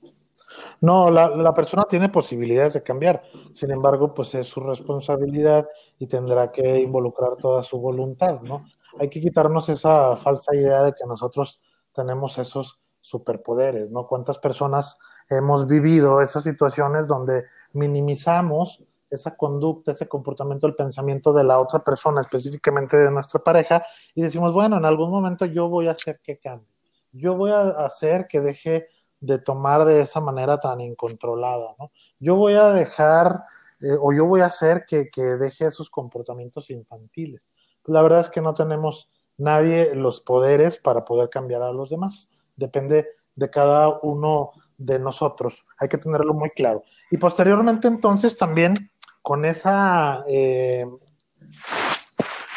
No, 0.82 1.10
la, 1.10 1.30
la, 1.30 1.54
persona 1.54 1.86
tiene 1.90 2.10
posibilidades 2.10 2.74
de 2.74 2.84
cambiar, 2.84 3.24
sin 3.54 3.72
embargo, 3.72 4.14
pues 4.14 4.36
es 4.36 4.48
su 4.48 4.60
responsabilidad 4.60 5.66
y 5.98 6.08
tendrá 6.08 6.52
que 6.52 6.82
involucrar 6.82 7.38
toda 7.38 7.64
su 7.64 7.80
voluntad, 7.80 8.42
¿no? 8.42 8.66
Hay 9.00 9.10
que 9.10 9.22
quitarnos 9.22 9.70
esa 9.70 10.16
falsa 10.18 10.54
idea 10.54 10.84
de 10.84 10.92
que 10.92 11.06
nosotros 11.08 11.60
tenemos 11.94 12.38
esos 12.38 12.82
superpoderes, 13.00 13.92
¿no? 13.92 14.08
¿Cuántas 14.08 14.40
personas 14.40 15.00
hemos 15.30 15.68
vivido 15.68 16.22
esas 16.22 16.44
situaciones 16.44 17.08
donde 17.08 17.46
minimizamos 17.74 18.84
esa 19.12 19.36
conducta, 19.36 19.92
ese 19.92 20.08
comportamiento, 20.08 20.68
el 20.68 20.76
pensamiento 20.76 21.34
de 21.34 21.44
la 21.44 21.60
otra 21.60 21.84
persona, 21.84 22.22
específicamente 22.22 22.98
de 22.98 23.12
nuestra 23.12 23.44
pareja, 23.44 23.84
y 24.16 24.22
decimos, 24.22 24.54
bueno, 24.54 24.78
en 24.78 24.86
algún 24.86 25.12
momento 25.12 25.46
yo 25.46 25.70
voy 25.70 25.88
a 25.88 25.92
hacer 25.92 26.20
que 26.22 26.40
cambie, 26.40 26.68
yo 27.12 27.36
voy 27.36 27.52
a 27.52 27.70
hacer 27.86 28.28
que 28.28 28.42
deje 28.42 28.88
de 29.20 29.38
tomar 29.38 29.86
de 29.86 30.02
esa 30.02 30.22
manera 30.22 30.60
tan 30.60 30.82
incontrolada, 30.82 31.76
¿no? 31.78 31.92
Yo 32.20 32.36
voy 32.36 32.54
a 32.54 32.70
dejar 32.70 33.44
eh, 33.82 33.96
o 34.00 34.14
yo 34.14 34.26
voy 34.26 34.42
a 34.42 34.46
hacer 34.46 34.86
que, 34.88 35.10
que 35.10 35.22
deje 35.22 35.68
esos 35.68 35.92
comportamientos 35.92 36.72
infantiles. 36.72 37.48
La 37.86 38.02
verdad 38.02 38.22
es 38.22 38.30
que 38.30 38.42
no 38.42 38.56
tenemos 38.56 39.12
nadie 39.38 39.94
los 39.94 40.22
poderes 40.22 40.80
para 40.80 41.06
poder 41.06 41.30
cambiar 41.30 41.62
a 41.62 41.72
los 41.72 41.90
demás 41.90 42.30
depende 42.62 43.08
de 43.36 43.50
cada 43.50 44.00
uno 44.02 44.52
de 44.78 45.00
nosotros. 45.00 45.66
Hay 45.78 45.90
que 45.90 45.98
tenerlo 45.98 46.34
muy 46.34 46.52
claro. 46.52 46.84
Y 47.10 47.18
posteriormente 47.18 47.88
entonces 47.88 48.38
también 48.38 48.91
con 49.22 49.46
esa, 49.46 50.24
eh, 50.28 50.86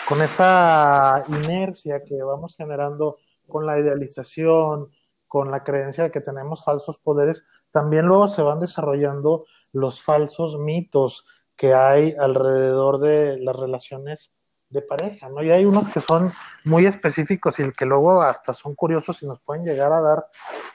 con 0.08 0.22
esa 0.22 1.24
inercia 1.28 2.04
que 2.04 2.22
vamos 2.22 2.56
generando 2.56 3.18
con 3.48 3.66
la 3.66 3.78
idealización, 3.78 4.90
con 5.26 5.50
la 5.50 5.64
creencia 5.64 6.04
de 6.04 6.10
que 6.10 6.20
tenemos 6.20 6.64
falsos 6.64 6.98
poderes, 6.98 7.44
también 7.70 8.06
luego 8.06 8.28
se 8.28 8.42
van 8.42 8.60
desarrollando 8.60 9.44
los 9.72 10.02
falsos 10.02 10.58
mitos 10.58 11.26
que 11.56 11.74
hay 11.74 12.14
alrededor 12.18 12.98
de 12.98 13.38
las 13.38 13.56
relaciones 13.56 14.32
de 14.70 14.82
pareja, 14.82 15.28
¿no? 15.28 15.42
Y 15.42 15.50
hay 15.50 15.64
unos 15.64 15.88
que 15.92 16.00
son 16.00 16.32
muy 16.64 16.86
específicos 16.86 17.58
y 17.60 17.70
que 17.72 17.86
luego 17.86 18.22
hasta 18.22 18.54
son 18.54 18.74
curiosos 18.74 19.22
y 19.22 19.26
nos 19.26 19.40
pueden 19.40 19.64
llegar 19.64 19.92
a 19.92 20.00
dar, 20.00 20.26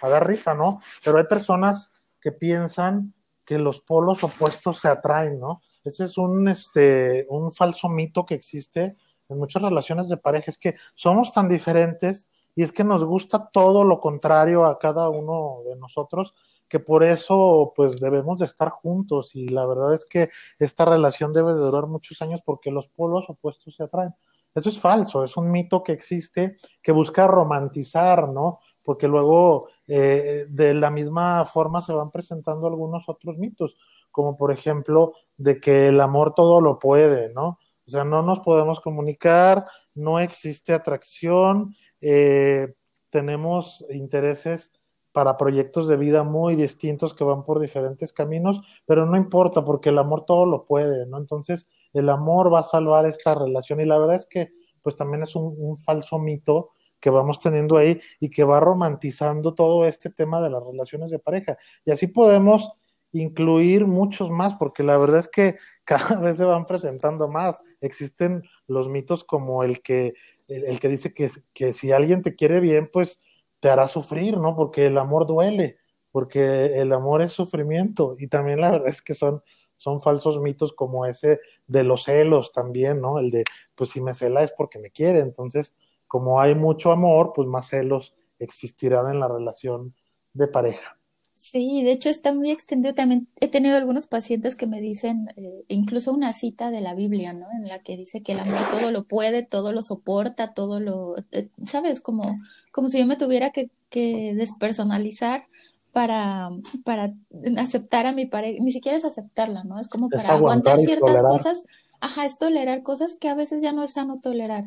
a 0.01 0.09
dar 0.09 0.27
risa, 0.27 0.53
¿no? 0.53 0.81
Pero 1.03 1.17
hay 1.17 1.25
personas 1.25 1.91
que 2.21 2.31
piensan 2.31 3.13
que 3.45 3.57
los 3.57 3.81
polos 3.81 4.23
opuestos 4.23 4.79
se 4.79 4.87
atraen, 4.87 5.39
¿no? 5.39 5.61
Ese 5.83 6.05
es 6.05 6.17
un, 6.17 6.47
este, 6.47 7.25
un 7.29 7.51
falso 7.51 7.89
mito 7.89 8.25
que 8.25 8.35
existe 8.35 8.95
en 9.29 9.37
muchas 9.37 9.61
relaciones 9.61 10.09
de 10.09 10.17
pareja, 10.17 10.49
es 10.49 10.57
que 10.57 10.75
somos 10.95 11.33
tan 11.33 11.47
diferentes 11.47 12.27
y 12.55 12.63
es 12.63 12.71
que 12.71 12.83
nos 12.83 13.05
gusta 13.05 13.49
todo 13.51 13.83
lo 13.83 13.99
contrario 13.99 14.65
a 14.65 14.79
cada 14.79 15.09
uno 15.09 15.59
de 15.65 15.75
nosotros 15.75 16.33
que 16.69 16.79
por 16.79 17.03
eso 17.03 17.73
pues 17.75 17.99
debemos 17.99 18.39
de 18.39 18.45
estar 18.45 18.69
juntos 18.69 19.35
y 19.35 19.47
la 19.49 19.65
verdad 19.65 19.95
es 19.95 20.05
que 20.05 20.29
esta 20.59 20.85
relación 20.85 21.33
debe 21.33 21.53
de 21.53 21.59
durar 21.59 21.87
muchos 21.87 22.21
años 22.21 22.41
porque 22.45 22.71
los 22.71 22.87
polos 22.87 23.29
opuestos 23.29 23.75
se 23.75 23.83
atraen. 23.83 24.13
Eso 24.55 24.69
es 24.69 24.79
falso, 24.79 25.23
es 25.23 25.35
un 25.35 25.51
mito 25.51 25.83
que 25.83 25.91
existe 25.91 26.57
que 26.81 26.91
busca 26.91 27.27
romantizar, 27.27 28.29
¿no? 28.29 28.59
Porque 28.83 29.07
luego 29.07 29.67
eh, 29.87 30.45
de 30.49 30.73
la 30.73 30.89
misma 30.89 31.45
forma 31.45 31.81
se 31.81 31.93
van 31.93 32.11
presentando 32.11 32.67
algunos 32.67 33.07
otros 33.09 33.37
mitos, 33.37 33.75
como 34.11 34.37
por 34.37 34.51
ejemplo 34.51 35.13
de 35.37 35.59
que 35.59 35.87
el 35.87 36.01
amor 36.01 36.33
todo 36.35 36.61
lo 36.61 36.79
puede, 36.79 37.33
¿no? 37.33 37.59
O 37.87 37.91
sea, 37.91 38.03
no 38.03 38.21
nos 38.21 38.41
podemos 38.41 38.79
comunicar, 38.79 39.65
no 39.95 40.19
existe 40.19 40.73
atracción, 40.73 41.75
eh, 42.01 42.73
tenemos 43.09 43.83
intereses 43.89 44.71
para 45.11 45.37
proyectos 45.37 45.87
de 45.87 45.97
vida 45.97 46.23
muy 46.23 46.55
distintos 46.55 47.15
que 47.15 47.23
van 47.23 47.43
por 47.43 47.59
diferentes 47.59 48.13
caminos, 48.13 48.61
pero 48.85 49.05
no 49.05 49.17
importa 49.17 49.65
porque 49.65 49.89
el 49.89 49.97
amor 49.97 50.25
todo 50.25 50.45
lo 50.45 50.65
puede, 50.65 51.07
¿no? 51.07 51.17
Entonces, 51.17 51.65
el 51.93 52.09
amor 52.09 52.53
va 52.53 52.59
a 52.59 52.63
salvar 52.63 53.05
esta 53.07 53.33
relación 53.33 53.81
y 53.81 53.85
la 53.85 53.97
verdad 53.97 54.17
es 54.17 54.27
que 54.27 54.51
pues 54.83 54.95
también 54.95 55.23
es 55.23 55.35
un, 55.35 55.55
un 55.57 55.75
falso 55.75 56.19
mito 56.19 56.71
que 56.99 57.09
vamos 57.09 57.39
teniendo 57.39 57.77
ahí 57.77 57.99
y 58.19 58.29
que 58.29 58.43
va 58.43 58.59
romantizando 58.59 59.55
todo 59.55 59.85
este 59.85 60.09
tema 60.09 60.41
de 60.41 60.49
las 60.49 60.63
relaciones 60.63 61.09
de 61.11 61.19
pareja. 61.19 61.57
Y 61.85 61.91
así 61.91 62.07
podemos 62.07 62.69
incluir 63.11 63.87
muchos 63.87 64.29
más, 64.29 64.55
porque 64.55 64.83
la 64.83 64.97
verdad 64.97 65.19
es 65.19 65.27
que 65.27 65.55
cada 65.83 66.19
vez 66.19 66.37
se 66.37 66.45
van 66.45 66.65
presentando 66.65 67.27
más. 67.27 67.61
Existen 67.81 68.43
los 68.67 68.89
mitos 68.89 69.23
como 69.23 69.63
el 69.63 69.81
que, 69.81 70.13
el, 70.47 70.79
que 70.79 70.87
dice 70.87 71.13
que, 71.13 71.29
que, 71.53 71.73
si 71.73 71.91
alguien 71.91 72.21
te 72.21 72.35
quiere 72.35 72.59
bien, 72.59 72.89
pues 72.91 73.19
te 73.59 73.69
hará 73.69 73.87
sufrir, 73.87 74.37
¿no? 74.37 74.55
Porque 74.55 74.85
el 74.85 74.97
amor 74.97 75.25
duele, 75.25 75.77
porque 76.11 76.79
el 76.79 76.93
amor 76.93 77.21
es 77.21 77.33
sufrimiento. 77.33 78.15
Y 78.17 78.27
también 78.27 78.61
la 78.61 78.71
verdad 78.71 78.87
es 78.87 79.01
que 79.01 79.15
son, 79.15 79.41
son 79.75 80.01
falsos 80.01 80.39
mitos 80.41 80.73
como 80.73 81.05
ese 81.05 81.39
de 81.67 81.83
los 81.83 82.03
celos 82.03 82.51
también, 82.51 83.01
¿no? 83.01 83.19
El 83.19 83.31
de, 83.31 83.43
pues 83.75 83.91
si 83.91 84.01
me 84.01 84.13
cela 84.13 84.43
es 84.43 84.51
porque 84.51 84.79
me 84.79 84.91
quiere. 84.91 85.19
Entonces, 85.19 85.75
como 86.07 86.39
hay 86.39 86.55
mucho 86.55 86.91
amor, 86.91 87.33
pues 87.33 87.47
más 87.47 87.69
celos 87.69 88.15
existirán 88.39 89.11
en 89.13 89.19
la 89.19 89.27
relación 89.27 89.93
de 90.33 90.47
pareja. 90.47 90.98
Sí, 91.41 91.83
de 91.83 91.93
hecho 91.93 92.09
está 92.09 92.33
muy 92.33 92.51
extendido. 92.51 92.93
También 92.93 93.29
he 93.39 93.47
tenido 93.47 93.77
algunos 93.77 94.07
pacientes 94.07 94.57
que 94.57 94.67
me 94.67 94.81
dicen, 94.81 95.29
eh, 95.37 95.63
incluso 95.69 96.11
una 96.11 96.33
cita 96.33 96.69
de 96.69 96.81
la 96.81 96.95
Biblia, 96.95 97.31
¿no? 97.31 97.47
En 97.53 97.65
la 97.69 97.79
que 97.79 97.95
dice 97.95 98.21
que 98.21 98.33
el 98.33 98.41
amor 98.41 98.59
todo 98.69 98.91
lo 98.91 99.05
puede, 99.05 99.43
todo 99.43 99.71
lo 99.71 99.81
soporta, 99.81 100.53
todo 100.53 100.81
lo, 100.81 101.15
eh, 101.31 101.47
¿sabes? 101.65 102.01
Como, 102.01 102.37
como 102.73 102.89
si 102.89 102.99
yo 102.99 103.05
me 103.05 103.15
tuviera 103.15 103.51
que, 103.51 103.69
que 103.89 104.33
despersonalizar 104.35 105.45
para, 105.93 106.49
para 106.83 107.13
aceptar 107.57 108.05
a 108.05 108.11
mi 108.11 108.25
pareja, 108.25 108.61
ni 108.61 108.73
siquiera 108.73 108.97
es 108.97 109.05
aceptarla, 109.05 109.63
¿no? 109.63 109.79
Es 109.79 109.87
como 109.87 110.09
para 110.09 110.23
Es 110.23 110.29
aguantar 110.29 110.77
ciertas 110.77 111.23
cosas, 111.23 111.63
ajá, 112.01 112.25
es 112.25 112.37
tolerar 112.37 112.83
cosas 112.83 113.15
que 113.15 113.29
a 113.29 113.35
veces 113.35 113.61
ya 113.61 113.71
no 113.71 113.83
es 113.83 113.93
sano 113.93 114.19
tolerar. 114.21 114.65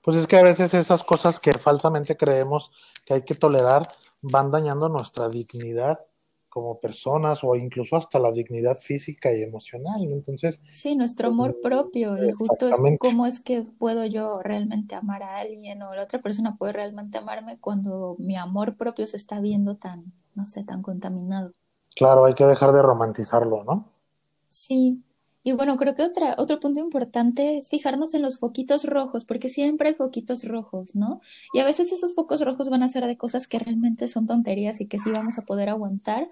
Pues 0.00 0.16
es 0.16 0.26
que 0.26 0.36
a 0.36 0.42
veces 0.42 0.72
esas 0.72 1.04
cosas 1.04 1.38
que 1.38 1.52
falsamente 1.52 2.16
creemos 2.16 2.70
que 3.04 3.12
hay 3.12 3.22
que 3.22 3.34
tolerar 3.34 3.82
van 4.22 4.50
dañando 4.50 4.88
nuestra 4.88 5.28
dignidad 5.28 5.98
como 6.48 6.80
personas 6.80 7.44
o 7.44 7.54
incluso 7.54 7.96
hasta 7.96 8.18
la 8.18 8.32
dignidad 8.32 8.78
física 8.78 9.32
y 9.32 9.42
emocional. 9.42 10.02
Entonces, 10.02 10.60
Sí, 10.70 10.96
nuestro 10.96 11.28
amor 11.28 11.60
propio 11.62 12.16
y 12.22 12.32
justo 12.32 12.68
es 12.68 12.76
cómo 12.98 13.26
es 13.26 13.40
que 13.40 13.62
puedo 13.62 14.04
yo 14.06 14.42
realmente 14.42 14.94
amar 14.94 15.22
a 15.22 15.38
alguien 15.38 15.82
o 15.82 15.94
la 15.94 16.02
otra 16.02 16.20
persona 16.20 16.56
puede 16.56 16.72
realmente 16.72 17.18
amarme 17.18 17.58
cuando 17.60 18.16
mi 18.18 18.36
amor 18.36 18.76
propio 18.76 19.06
se 19.06 19.16
está 19.16 19.40
viendo 19.40 19.76
tan, 19.76 20.12
no 20.34 20.46
sé, 20.46 20.64
tan 20.64 20.82
contaminado. 20.82 21.52
Claro, 21.94 22.24
hay 22.24 22.34
que 22.34 22.44
dejar 22.44 22.72
de 22.72 22.82
romantizarlo, 22.82 23.64
¿no? 23.64 23.88
Sí, 24.50 25.02
y 25.44 25.52
bueno, 25.52 25.76
creo 25.76 25.94
que 25.94 26.02
otra, 26.02 26.34
otro 26.38 26.60
punto 26.60 26.80
importante 26.80 27.58
es 27.58 27.68
fijarnos 27.70 28.14
en 28.14 28.22
los 28.22 28.38
foquitos 28.38 28.84
rojos, 28.84 29.24
porque 29.24 29.48
siempre 29.48 29.88
hay 29.90 29.94
foquitos 29.94 30.44
rojos, 30.44 30.94
¿no? 30.94 31.20
Y 31.54 31.60
a 31.60 31.64
veces 31.64 31.92
esos 31.92 32.14
focos 32.14 32.40
rojos 32.40 32.68
van 32.68 32.82
a 32.82 32.88
ser 32.88 33.06
de 33.06 33.16
cosas 33.16 33.46
que 33.46 33.58
realmente 33.58 34.08
son 34.08 34.26
tonterías 34.26 34.80
y 34.80 34.86
que 34.86 34.98
sí 34.98 35.10
vamos 35.10 35.38
a 35.38 35.42
poder 35.42 35.68
aguantar, 35.68 36.28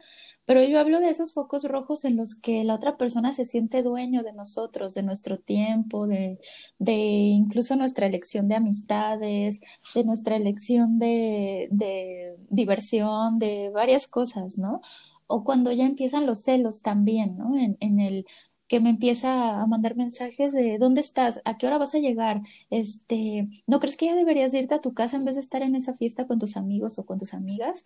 pero 0.47 0.63
yo 0.63 0.79
hablo 0.79 1.01
de 1.01 1.09
esos 1.11 1.33
focos 1.33 1.65
rojos 1.65 2.05
en 2.05 2.17
los 2.17 2.37
que 2.37 2.63
la 2.63 2.75
otra 2.77 2.97
persona 2.97 3.33
se 3.33 3.45
siente 3.45 3.83
dueño 3.83 4.23
de 4.23 4.33
nosotros, 4.33 4.95
de 4.95 5.03
nuestro 5.03 5.39
tiempo, 5.39 6.07
de, 6.07 6.39
de 6.79 6.95
incluso 6.95 7.75
nuestra 7.75 8.07
elección 8.07 8.49
de 8.49 8.55
amistades, 8.55 9.61
de 9.95 10.05
nuestra 10.05 10.37
elección 10.37 10.99
de, 11.01 11.69
de 11.73 12.37
diversión, 12.49 13.41
de 13.41 13.71
varias 13.71 14.07
cosas, 14.07 14.57
¿no? 14.57 14.81
O 15.27 15.43
cuando 15.43 15.73
ya 15.73 15.85
empiezan 15.85 16.27
los 16.27 16.43
celos 16.43 16.81
también, 16.81 17.37
¿no? 17.37 17.59
En, 17.59 17.77
en 17.81 17.99
el 17.99 18.27
que 18.69 18.81
me 18.81 18.91
empieza 18.91 19.61
a 19.61 19.67
mandar 19.67 19.97
mensajes 19.97 20.53
de 20.53 20.79
¿dónde 20.79 21.01
estás? 21.01 21.41
¿A 21.45 21.57
qué 21.57 21.67
hora 21.67 21.79
vas 21.79 21.95
a 21.95 21.99
llegar? 21.99 22.41
Este, 22.71 23.49
¿no 23.67 23.81
crees 23.81 23.97
que 23.97 24.07
ya 24.07 24.17
deberías 24.17 24.55
irte 24.55 24.75
a 24.75 24.81
tu 24.81 24.95
casa 24.95 25.17
en 25.17 25.25
vez 25.25 25.37
de 25.37 25.41
estar 25.41 25.63
en 25.63 25.75
esa 25.75 25.95
fiesta 25.95 26.27
con 26.27 26.39
tus 26.39 26.57
amigos 26.57 26.99
o 26.99 27.07
con 27.07 27.19
tus 27.19 27.35
amigas? 27.35 27.85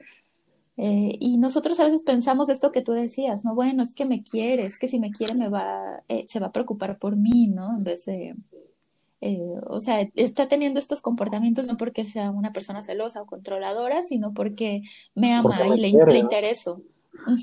Eh, 0.76 1.18
y 1.20 1.36
nosotros 1.36 1.78
a 1.80 1.84
veces 1.84 2.02
pensamos 2.02 2.48
esto 2.48 2.72
que 2.72 2.80
tú 2.80 2.92
decías, 2.92 3.44
¿no? 3.44 3.54
Bueno, 3.54 3.82
es 3.82 3.92
que 3.92 4.06
me 4.06 4.22
quiere, 4.22 4.64
es 4.64 4.78
que 4.78 4.88
si 4.88 4.98
me 4.98 5.10
quiere 5.10 5.34
me 5.34 5.50
va, 5.50 6.02
eh, 6.08 6.24
se 6.26 6.40
va 6.40 6.46
a 6.46 6.52
preocupar 6.52 6.98
por 6.98 7.16
mí, 7.16 7.48
¿no? 7.48 7.76
En 7.76 7.84
vez 7.84 8.06
de, 8.06 8.34
eh, 9.20 9.54
o 9.66 9.80
sea, 9.80 10.08
está 10.14 10.48
teniendo 10.48 10.80
estos 10.80 11.02
comportamientos 11.02 11.66
no 11.66 11.76
porque 11.76 12.06
sea 12.06 12.30
una 12.30 12.54
persona 12.54 12.80
celosa 12.80 13.20
o 13.20 13.26
controladora, 13.26 14.02
sino 14.02 14.32
porque 14.32 14.80
me 15.14 15.34
ama 15.34 15.66
y 15.66 15.70
me 15.70 15.76
le, 15.76 15.90
quiere, 15.90 16.12
le 16.14 16.18
intereso. 16.18 16.80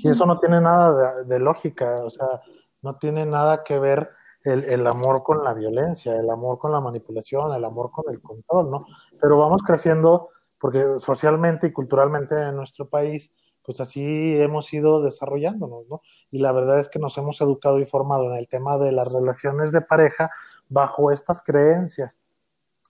Y 0.02 0.08
eso 0.08 0.26
no 0.26 0.40
tiene 0.40 0.60
nada 0.60 1.22
de, 1.22 1.24
de 1.24 1.38
lógica, 1.38 1.94
o 2.02 2.10
sea, 2.10 2.42
no 2.82 2.96
tiene 2.96 3.26
nada 3.26 3.64
que 3.64 3.78
ver 3.78 4.10
el, 4.44 4.86
amor 4.86 5.22
con 5.22 5.44
la 5.44 5.52
violencia, 5.52 6.14
el 6.16 6.30
amor 6.30 6.58
con 6.58 6.72
la 6.72 6.80
manipulación, 6.80 7.52
el 7.52 7.64
amor 7.64 7.90
con 7.90 8.04
el 8.12 8.20
control, 8.20 8.70
¿no? 8.70 8.86
Pero 9.20 9.36
vamos 9.36 9.62
creciendo 9.62 10.28
porque 10.58 10.84
socialmente 10.98 11.66
y 11.66 11.72
culturalmente 11.72 12.34
en 12.34 12.56
nuestro 12.56 12.88
país, 12.88 13.32
pues 13.62 13.80
así 13.80 14.40
hemos 14.40 14.72
ido 14.72 15.02
desarrollándonos, 15.02 15.86
¿no? 15.88 16.00
Y 16.30 16.38
la 16.38 16.52
verdad 16.52 16.78
es 16.78 16.88
que 16.88 16.98
nos 16.98 17.18
hemos 17.18 17.40
educado 17.40 17.78
y 17.78 17.84
formado 17.84 18.32
en 18.32 18.38
el 18.38 18.48
tema 18.48 18.78
de 18.78 18.92
las 18.92 19.12
relaciones 19.12 19.72
de 19.72 19.82
pareja 19.82 20.30
bajo 20.68 21.10
estas 21.10 21.42
creencias 21.42 22.18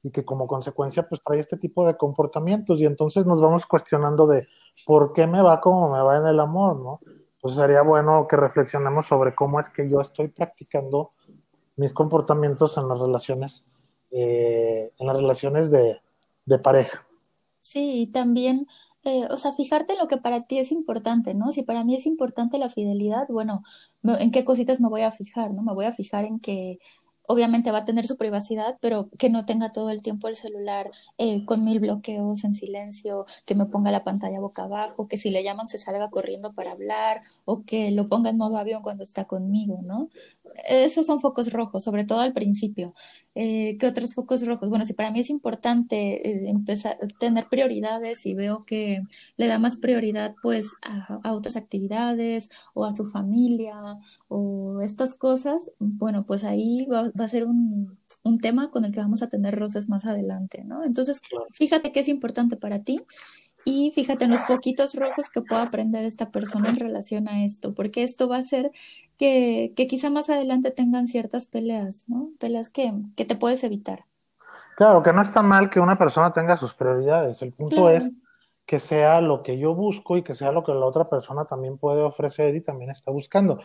y 0.03 0.11
que 0.11 0.25
como 0.25 0.47
consecuencia 0.47 1.09
pues 1.09 1.21
trae 1.25 1.41
este 1.41 1.57
tipo 1.57 1.85
de 1.87 1.97
comportamientos 1.97 2.81
y 2.81 2.87
entonces 2.87 3.27
nos 3.27 3.41
vamos 3.41 3.67
cuestionando 3.67 4.27
de 4.29 4.47
por 4.87 5.13
qué 5.13 5.27
me 5.27 5.43
va 5.43 5.61
como 5.61 5.91
me 5.91 6.01
va 6.01 6.19
en 6.19 6.27
el 6.27 6.39
amor, 6.39 6.77
¿no? 6.77 7.01
Pues 7.41 7.55
sería 7.55 7.83
bueno 7.83 8.27
que 8.29 8.37
reflexionemos 8.37 9.07
sobre 9.07 9.35
cómo 9.35 9.61
es 9.61 9.69
que 9.69 9.89
yo 9.89 10.01
estoy 10.01 10.29
practicando 10.29 11.13
mis 11.77 11.93
comportamientos 11.93 12.77
en 12.77 12.89
las 12.89 12.99
relaciones, 12.99 13.65
eh, 14.11 14.93
en 14.99 15.07
las 15.07 15.17
relaciones 15.17 15.71
de, 15.71 16.01
pareja. 16.63 17.07
Sí, 17.61 18.01
y 18.01 18.07
también, 18.11 18.67
eh, 19.05 19.29
o 19.31 19.37
sea, 19.37 19.53
fijarte 19.53 19.93
en 19.93 19.99
lo 19.99 20.09
que 20.09 20.17
para 20.17 20.47
ti 20.47 20.59
es 20.59 20.73
importante, 20.73 21.35
¿no? 21.35 21.53
Si 21.53 21.63
para 21.63 21.85
mí 21.85 21.95
es 21.95 22.07
importante 22.07 22.59
la 22.59 22.71
fidelidad, 22.71 23.29
bueno, 23.29 23.63
¿en 24.03 24.31
qué 24.33 24.45
cositas 24.45 24.81
me 24.81 24.89
voy 24.89 25.03
a 25.03 25.13
fijar, 25.13 25.53
¿no? 25.53 25.63
Me 25.63 25.75
voy 25.75 25.85
a 25.85 25.93
fijar 25.93 26.25
en 26.25 26.41
que 26.41 26.79
obviamente 27.29 27.71
va 27.71 27.79
a 27.79 27.85
tener 27.85 28.07
su 28.07 28.17
privacidad, 28.17 28.79
pero 28.81 29.11
que 29.19 29.29
no 29.29 29.45
tenga 29.45 29.71
todo 29.71 29.91
el 29.91 30.03
tiempo 30.03 30.29
el 30.29 30.35
celular 30.35 30.91
eh, 31.19 31.45
con 31.45 31.63
mil 31.63 31.79
bloqueos 31.79 32.43
en 32.43 32.55
silencio, 32.55 33.27
que 33.45 33.55
me 33.55 33.67
ponga 33.67 33.91
la 33.91 34.03
pantalla 34.03 34.41
boca 34.41 34.65
abajo, 34.65 35.09
que 35.09 35.19
si 35.19 35.31
le 35.31 35.45
llaman 35.45 35.69
se 35.69 35.77
salga 35.77 36.09
corriendo 36.09 36.55
para 36.55 36.73
hablar 36.73 37.21
o 37.45 37.65
que 37.65 37.91
lo 37.91 38.09
ponga 38.09 38.31
en 38.31 38.39
modo 38.39 38.57
avión 38.57 38.83
cuando 38.83 39.03
está 39.03 39.27
conmigo, 39.27 39.81
¿no? 39.83 40.09
Esos 40.67 41.07
son 41.07 41.21
focos 41.21 41.53
rojos, 41.53 41.85
sobre 41.85 42.05
todo 42.05 42.21
al 42.21 42.33
principio. 42.33 42.95
Eh, 43.35 43.77
¿qué 43.79 43.87
otros 43.87 44.15
focos 44.15 44.45
rojos? 44.47 44.71
Bueno, 44.71 44.85
si 44.85 44.95
para 44.95 45.11
mí 45.11 45.21
es 45.21 45.31
importante 45.31 46.27
eh, 46.29 46.49
empezar 46.49 46.99
tener 47.21 47.49
prioridades 47.49 48.25
y 48.27 48.35
veo 48.35 48.65
que 48.65 49.03
le 49.37 49.47
da 49.47 49.59
más 49.59 49.77
prioridad 49.77 50.35
pues 50.43 50.73
a 50.83 51.33
otras 51.33 51.57
actividades 51.57 52.49
o 52.75 52.85
a 52.85 52.97
su 52.97 53.11
familia 53.11 53.75
o 54.29 54.81
estas 54.83 55.15
cosas, 55.15 55.73
bueno, 55.79 56.25
pues 56.25 56.45
ahí 56.45 56.87
va, 56.87 57.11
va 57.19 57.25
a 57.25 57.29
ser 57.29 57.47
un, 57.47 57.99
un 58.23 58.39
tema 58.39 58.71
con 58.71 58.85
el 58.85 58.93
que 58.93 59.01
vamos 59.01 59.23
a 59.23 59.29
tener 59.29 59.59
roces 59.59 59.89
más 59.89 60.05
adelante, 60.05 60.65
¿no? 60.65 60.85
Entonces, 60.85 61.23
fíjate 61.51 61.93
qué 61.93 62.01
es 62.01 62.09
importante 62.09 62.57
para 62.57 62.83
ti 62.83 63.01
y 63.65 63.91
fíjate 63.95 64.25
en 64.25 64.31
los 64.31 64.45
foquitos 64.45 64.95
rojos 64.95 65.31
que 65.31 65.43
pueda 65.43 65.63
aprender 65.63 66.05
esta 66.05 66.31
persona 66.31 66.69
en 66.69 66.77
relación 66.77 67.29
a 67.29 67.45
esto, 67.45 67.75
porque 67.75 68.03
esto 68.03 68.29
va 68.29 68.37
a 68.37 68.41
hacer 68.41 68.71
que, 69.19 69.73
que 69.77 69.87
quizá 69.87 70.11
más 70.11 70.31
adelante 70.31 70.71
tengan 70.71 71.07
ciertas 71.07 71.47
peleas, 71.47 72.05
¿no? 72.09 72.31
Peleas 72.39 72.71
que, 72.71 72.93
que 73.17 73.25
te 73.25 73.37
puedes 73.37 73.65
evitar. 73.65 74.05
Claro, 74.77 75.03
que 75.03 75.13
no 75.13 75.23
está 75.23 75.43
mal 75.43 75.71
que 75.71 75.81
una 75.81 75.99
persona 75.99 76.33
tenga 76.33 76.57
sus 76.57 76.73
prioridades. 76.73 77.43
El 77.43 77.53
punto 77.53 77.77
Claro, 77.77 77.91
es 77.91 78.13
que 78.65 78.79
sea 78.79 79.21
lo 79.21 79.43
que 79.43 79.59
yo 79.59 79.75
busco 79.75 80.17
y 80.17 80.23
que 80.23 80.35
sea 80.35 80.53
lo 80.53 80.63
que 80.63 80.73
la 80.73 80.87
otra 80.87 81.09
persona 81.09 81.45
también 81.47 81.79
puede 81.79 82.03
ofrecer 82.03 82.55
y 82.55 82.61
también 82.61 82.91
está 82.91 83.11
buscando. 83.11 83.59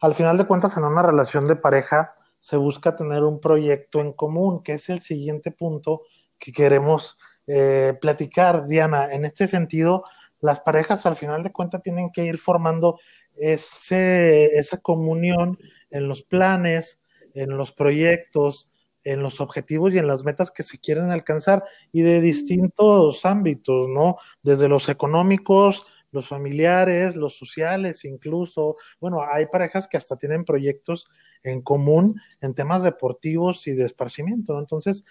Al 0.00 0.14
final 0.14 0.38
de 0.38 0.46
cuentas, 0.46 0.76
en 0.76 0.84
una 0.84 1.02
relación 1.02 1.48
de 1.48 1.56
pareja 1.56 2.14
se 2.38 2.56
busca 2.56 2.94
tener 2.94 3.24
un 3.24 3.40
proyecto 3.40 4.00
en 4.00 4.12
común, 4.12 4.62
que 4.62 4.74
es 4.74 4.88
el 4.88 5.00
siguiente 5.00 5.50
punto 5.50 6.02
que 6.38 6.52
queremos 6.52 7.18
eh, 7.46 7.94
platicar, 8.00 8.68
Diana. 8.68 9.12
En 9.12 9.24
este 9.24 9.48
sentido, 9.48 10.04
las 10.40 10.60
parejas 10.60 11.04
al 11.06 11.16
final 11.16 11.42
de 11.42 11.50
cuentas 11.50 11.82
tienen 11.82 12.10
que 12.12 12.24
ir 12.24 12.38
formando 12.38 12.98
ese, 13.34 14.46
esa 14.56 14.78
comunión 14.78 15.58
en 15.90 16.08
los 16.08 16.22
planes, 16.22 17.00
en 17.34 17.56
los 17.56 17.72
proyectos, 17.72 18.68
en 19.04 19.22
los 19.22 19.40
objetivos 19.40 19.94
y 19.94 19.98
en 19.98 20.06
las 20.06 20.24
metas 20.24 20.50
que 20.50 20.62
se 20.62 20.78
quieren 20.78 21.10
alcanzar 21.10 21.64
y 21.92 22.02
de 22.02 22.20
distintos 22.20 23.24
ámbitos, 23.24 23.88
¿no? 23.88 24.16
Desde 24.42 24.68
los 24.68 24.88
económicos, 24.88 25.86
los 26.10 26.28
familiares, 26.28 27.16
los 27.16 27.36
sociales, 27.36 28.04
incluso, 28.04 28.76
bueno, 29.00 29.22
hay 29.22 29.46
parejas 29.46 29.88
que 29.88 29.96
hasta 29.96 30.16
tienen 30.16 30.44
proyectos 30.44 31.06
en 31.42 31.62
común 31.62 32.20
en 32.40 32.54
temas 32.54 32.82
deportivos 32.82 33.66
y 33.66 33.72
de 33.72 33.84
esparcimiento. 33.84 34.58
Entonces, 34.58 35.04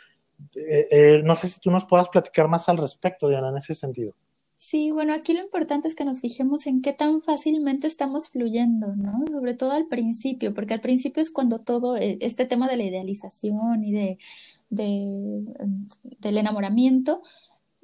eh, 0.55 0.87
eh, 0.91 1.21
no 1.23 1.35
sé 1.35 1.49
si 1.49 1.59
tú 1.59 1.71
nos 1.71 1.85
puedas 1.85 2.09
platicar 2.09 2.47
más 2.47 2.69
al 2.69 2.77
respecto, 2.77 3.27
Diana, 3.27 3.49
en 3.49 3.57
ese 3.57 3.75
sentido. 3.75 4.15
Sí, 4.59 4.89
bueno, 4.89 5.13
aquí 5.13 5.33
lo 5.33 5.41
importante 5.41 5.87
es 5.87 5.93
que 5.93 6.03
nos 6.03 6.19
fijemos 6.19 6.65
en 6.65 6.81
qué 6.81 6.91
tan 6.91 7.21
fácilmente 7.21 7.85
estamos 7.85 8.29
fluyendo, 8.29 8.87
¿no? 8.95 9.23
Sobre 9.31 9.53
todo 9.53 9.71
al 9.71 9.87
principio, 9.87 10.55
porque 10.55 10.73
al 10.73 10.81
principio 10.81 11.21
es 11.21 11.29
cuando 11.29 11.59
todo 11.59 11.95
eh, 11.95 12.17
este 12.21 12.45
tema 12.47 12.67
de 12.67 12.77
la 12.77 12.83
idealización 12.83 13.83
y 13.83 13.91
de, 13.91 14.17
de, 14.71 15.43
del 16.19 16.37
enamoramiento, 16.39 17.21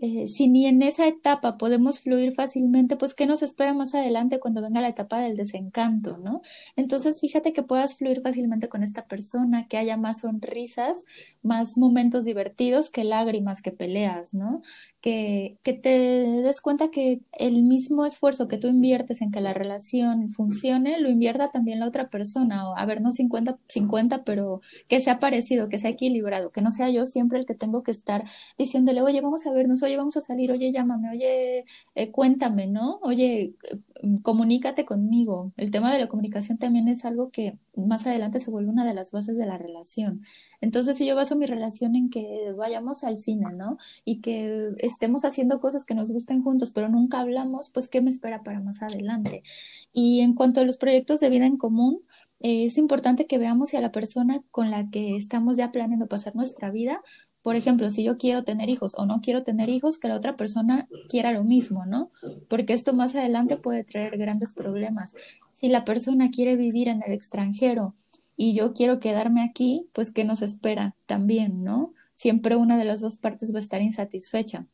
eh, 0.03 0.27
si 0.27 0.49
ni 0.49 0.65
en 0.65 0.81
esa 0.81 1.07
etapa 1.07 1.57
podemos 1.57 2.01
fluir 2.01 2.33
fácilmente, 2.33 2.97
pues 2.97 3.13
¿qué 3.13 3.25
nos 3.25 3.41
espera 3.41 3.73
más 3.73 3.95
adelante 3.95 4.37
cuando 4.37 4.61
venga 4.61 4.81
la 4.81 4.89
etapa 4.89 5.21
del 5.21 5.37
desencanto, 5.37 6.17
¿no? 6.17 6.41
Entonces, 6.75 7.21
fíjate 7.21 7.53
que 7.53 7.63
puedas 7.63 7.95
fluir 7.95 8.19
fácilmente 8.19 8.67
con 8.67 8.83
esta 8.83 9.07
persona, 9.07 9.65
que 9.69 9.77
haya 9.77 9.95
más 9.95 10.19
sonrisas, 10.19 11.05
más 11.41 11.77
momentos 11.77 12.25
divertidos 12.25 12.89
que 12.89 13.05
lágrimas, 13.05 13.61
que 13.61 13.71
peleas, 13.71 14.33
¿no? 14.33 14.61
Que, 14.99 15.57
que 15.63 15.71
te 15.71 15.89
des 15.89 16.59
cuenta 16.59 16.89
que 16.91 17.21
el 17.31 17.63
mismo 17.63 18.05
esfuerzo 18.05 18.49
que 18.49 18.57
tú 18.57 18.67
inviertes 18.67 19.21
en 19.21 19.31
que 19.31 19.39
la 19.39 19.53
relación 19.53 20.33
funcione, 20.33 20.99
lo 20.99 21.09
invierta 21.09 21.49
también 21.49 21.79
la 21.79 21.87
otra 21.87 22.09
persona, 22.09 22.69
o 22.69 22.77
a 22.77 22.85
ver, 22.85 22.99
no 22.99 23.11
50-50, 23.13 24.23
pero 24.25 24.59
que 24.89 24.99
sea 24.99 25.19
parecido, 25.19 25.69
que 25.69 25.79
sea 25.79 25.91
equilibrado, 25.91 26.51
que 26.51 26.61
no 26.61 26.71
sea 26.71 26.89
yo 26.89 27.05
siempre 27.05 27.39
el 27.39 27.45
que 27.45 27.55
tengo 27.55 27.83
que 27.83 27.91
estar 27.91 28.25
diciéndole, 28.57 29.01
oye, 29.01 29.21
vamos 29.21 29.45
a 29.45 29.51
vernos, 29.53 29.81
oye, 29.81 29.92
vamos 29.97 30.17
a 30.17 30.21
salir, 30.21 30.51
oye, 30.51 30.71
llámame, 30.71 31.09
oye, 31.11 31.65
eh, 31.95 32.11
cuéntame, 32.11 32.67
¿no? 32.67 32.99
Oye, 33.01 33.55
eh, 33.71 33.77
comunícate 34.21 34.85
conmigo. 34.85 35.53
El 35.57 35.71
tema 35.71 35.93
de 35.93 35.99
la 35.99 36.07
comunicación 36.07 36.57
también 36.57 36.87
es 36.87 37.05
algo 37.05 37.31
que 37.31 37.57
más 37.75 38.05
adelante 38.07 38.39
se 38.39 38.51
vuelve 38.51 38.69
una 38.69 38.85
de 38.85 38.93
las 38.93 39.11
bases 39.11 39.37
de 39.37 39.45
la 39.45 39.57
relación. 39.57 40.23
Entonces, 40.61 40.97
si 40.97 41.05
yo 41.05 41.15
baso 41.15 41.35
mi 41.35 41.45
relación 41.45 41.95
en 41.95 42.09
que 42.09 42.53
vayamos 42.57 43.03
al 43.03 43.17
cine, 43.17 43.47
¿no? 43.53 43.77
Y 44.05 44.21
que 44.21 44.71
estemos 44.79 45.25
haciendo 45.25 45.59
cosas 45.59 45.85
que 45.85 45.95
nos 45.95 46.11
gusten 46.11 46.43
juntos, 46.43 46.71
pero 46.71 46.89
nunca 46.89 47.19
hablamos, 47.21 47.69
pues, 47.69 47.87
¿qué 47.89 48.01
me 48.01 48.09
espera 48.09 48.43
para 48.43 48.59
más 48.59 48.81
adelante? 48.81 49.43
Y 49.91 50.21
en 50.21 50.35
cuanto 50.35 50.61
a 50.61 50.65
los 50.65 50.77
proyectos 50.77 51.19
de 51.19 51.29
vida 51.29 51.45
en 51.45 51.57
común, 51.57 52.01
eh, 52.39 52.65
es 52.65 52.77
importante 52.77 53.25
que 53.25 53.37
veamos 53.37 53.69
si 53.69 53.77
a 53.77 53.81
la 53.81 53.91
persona 53.91 54.41
con 54.51 54.69
la 54.69 54.89
que 54.89 55.15
estamos 55.15 55.57
ya 55.57 55.71
planeando 55.71 56.07
pasar 56.07 56.35
nuestra 56.35 56.71
vida 56.71 57.01
por 57.43 57.57
ejemplo, 57.57 57.89
si 57.89 58.05
yo 58.05 58.17
quiero 58.17 58.45
tener 58.45 58.69
hijos 58.69 58.93
o 58.97 59.05
no 59.05 59.19
quiero 59.21 59.43
tener 59.43 59.69
hijos, 59.69 59.99
que 59.99 60.07
la 60.07 60.15
otra 60.15 60.37
persona 60.37 60.87
quiera 61.09 61.33
lo 61.33 61.43
mismo, 61.43 61.85
¿no? 61.85 62.09
Porque 62.47 62.71
esto 62.71 62.93
más 62.93 63.15
adelante 63.15 63.57
puede 63.57 63.83
traer 63.83 64.17
grandes 64.17 64.53
problemas. 64.53 65.13
Si 65.51 65.67
la 65.67 65.83
persona 65.83 66.31
quiere 66.31 66.55
vivir 66.55 66.87
en 66.87 67.03
el 67.05 67.11
extranjero 67.11 67.95
y 68.37 68.53
yo 68.53 68.73
quiero 68.73 68.99
quedarme 68.99 69.43
aquí, 69.43 69.89
pues 69.91 70.11
¿qué 70.11 70.23
nos 70.23 70.41
espera 70.41 70.95
también, 71.05 71.65
¿no? 71.65 71.93
Siempre 72.15 72.55
una 72.55 72.77
de 72.77 72.85
las 72.85 73.01
dos 73.01 73.17
partes 73.17 73.53
va 73.53 73.57
a 73.57 73.61
estar 73.61 73.81
insatisfecha. 73.81 74.65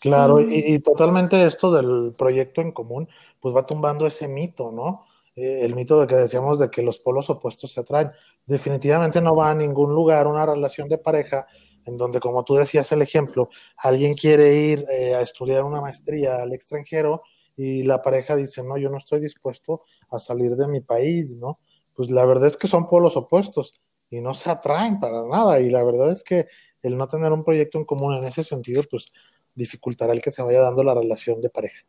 Claro, 0.00 0.40
y, 0.40 0.78
totalmente 0.80 1.44
esto 1.44 1.72
del 1.72 2.12
proyecto 2.12 2.60
en 2.60 2.72
común, 2.72 3.08
pues 3.40 3.56
va 3.56 3.66
tumbando 3.66 4.06
ese 4.06 4.28
mito, 4.28 4.70
¿no? 4.70 5.02
Eh, 5.34 5.60
el 5.62 5.74
mito 5.74 6.00
de 6.00 6.06
que 6.06 6.14
decíamos 6.14 6.60
de 6.60 6.70
que 6.70 6.82
los 6.82 7.00
polos 7.00 7.28
opuestos 7.28 7.72
se 7.72 7.80
atraen. 7.80 8.12
Definitivamente 8.46 9.20
no 9.20 9.34
va 9.34 9.50
a 9.50 9.54
ningún 9.54 9.92
lugar 9.92 10.28
una 10.28 10.46
relación 10.46 10.88
de 10.88 10.98
pareja 10.98 11.46
en 11.86 11.96
donde, 11.96 12.20
como 12.20 12.44
tú 12.44 12.54
decías 12.54 12.90
el 12.92 13.02
ejemplo, 13.02 13.48
alguien 13.76 14.14
quiere 14.14 14.54
ir 14.54 14.86
eh, 14.90 15.14
a 15.14 15.20
estudiar 15.20 15.64
una 15.64 15.80
maestría 15.80 16.36
al 16.36 16.52
extranjero 16.52 17.22
y 17.56 17.84
la 17.84 18.02
pareja 18.02 18.36
dice, 18.36 18.62
no, 18.62 18.76
yo 18.76 18.90
no 18.90 18.98
estoy 18.98 19.20
dispuesto 19.20 19.82
a 20.10 20.18
salir 20.18 20.56
de 20.56 20.66
mi 20.66 20.80
país, 20.80 21.36
¿no? 21.36 21.58
Pues 21.94 22.10
la 22.10 22.24
verdad 22.24 22.46
es 22.46 22.56
que 22.56 22.68
son 22.68 22.86
polos 22.86 23.16
opuestos 23.16 23.80
y 24.10 24.20
no 24.20 24.34
se 24.34 24.50
atraen 24.50 24.98
para 24.98 25.22
nada 25.26 25.60
y 25.60 25.70
la 25.70 25.84
verdad 25.84 26.10
es 26.10 26.24
que 26.24 26.46
el 26.82 26.96
no 26.96 27.06
tener 27.06 27.32
un 27.32 27.44
proyecto 27.44 27.78
en 27.78 27.84
común 27.84 28.14
en 28.14 28.24
ese 28.24 28.44
sentido, 28.44 28.82
pues 28.90 29.12
dificultará 29.54 30.12
el 30.12 30.20
que 30.22 30.30
se 30.30 30.42
vaya 30.42 30.60
dando 30.60 30.82
la 30.82 30.94
relación 30.94 31.40
de 31.40 31.50
pareja. 31.50 31.84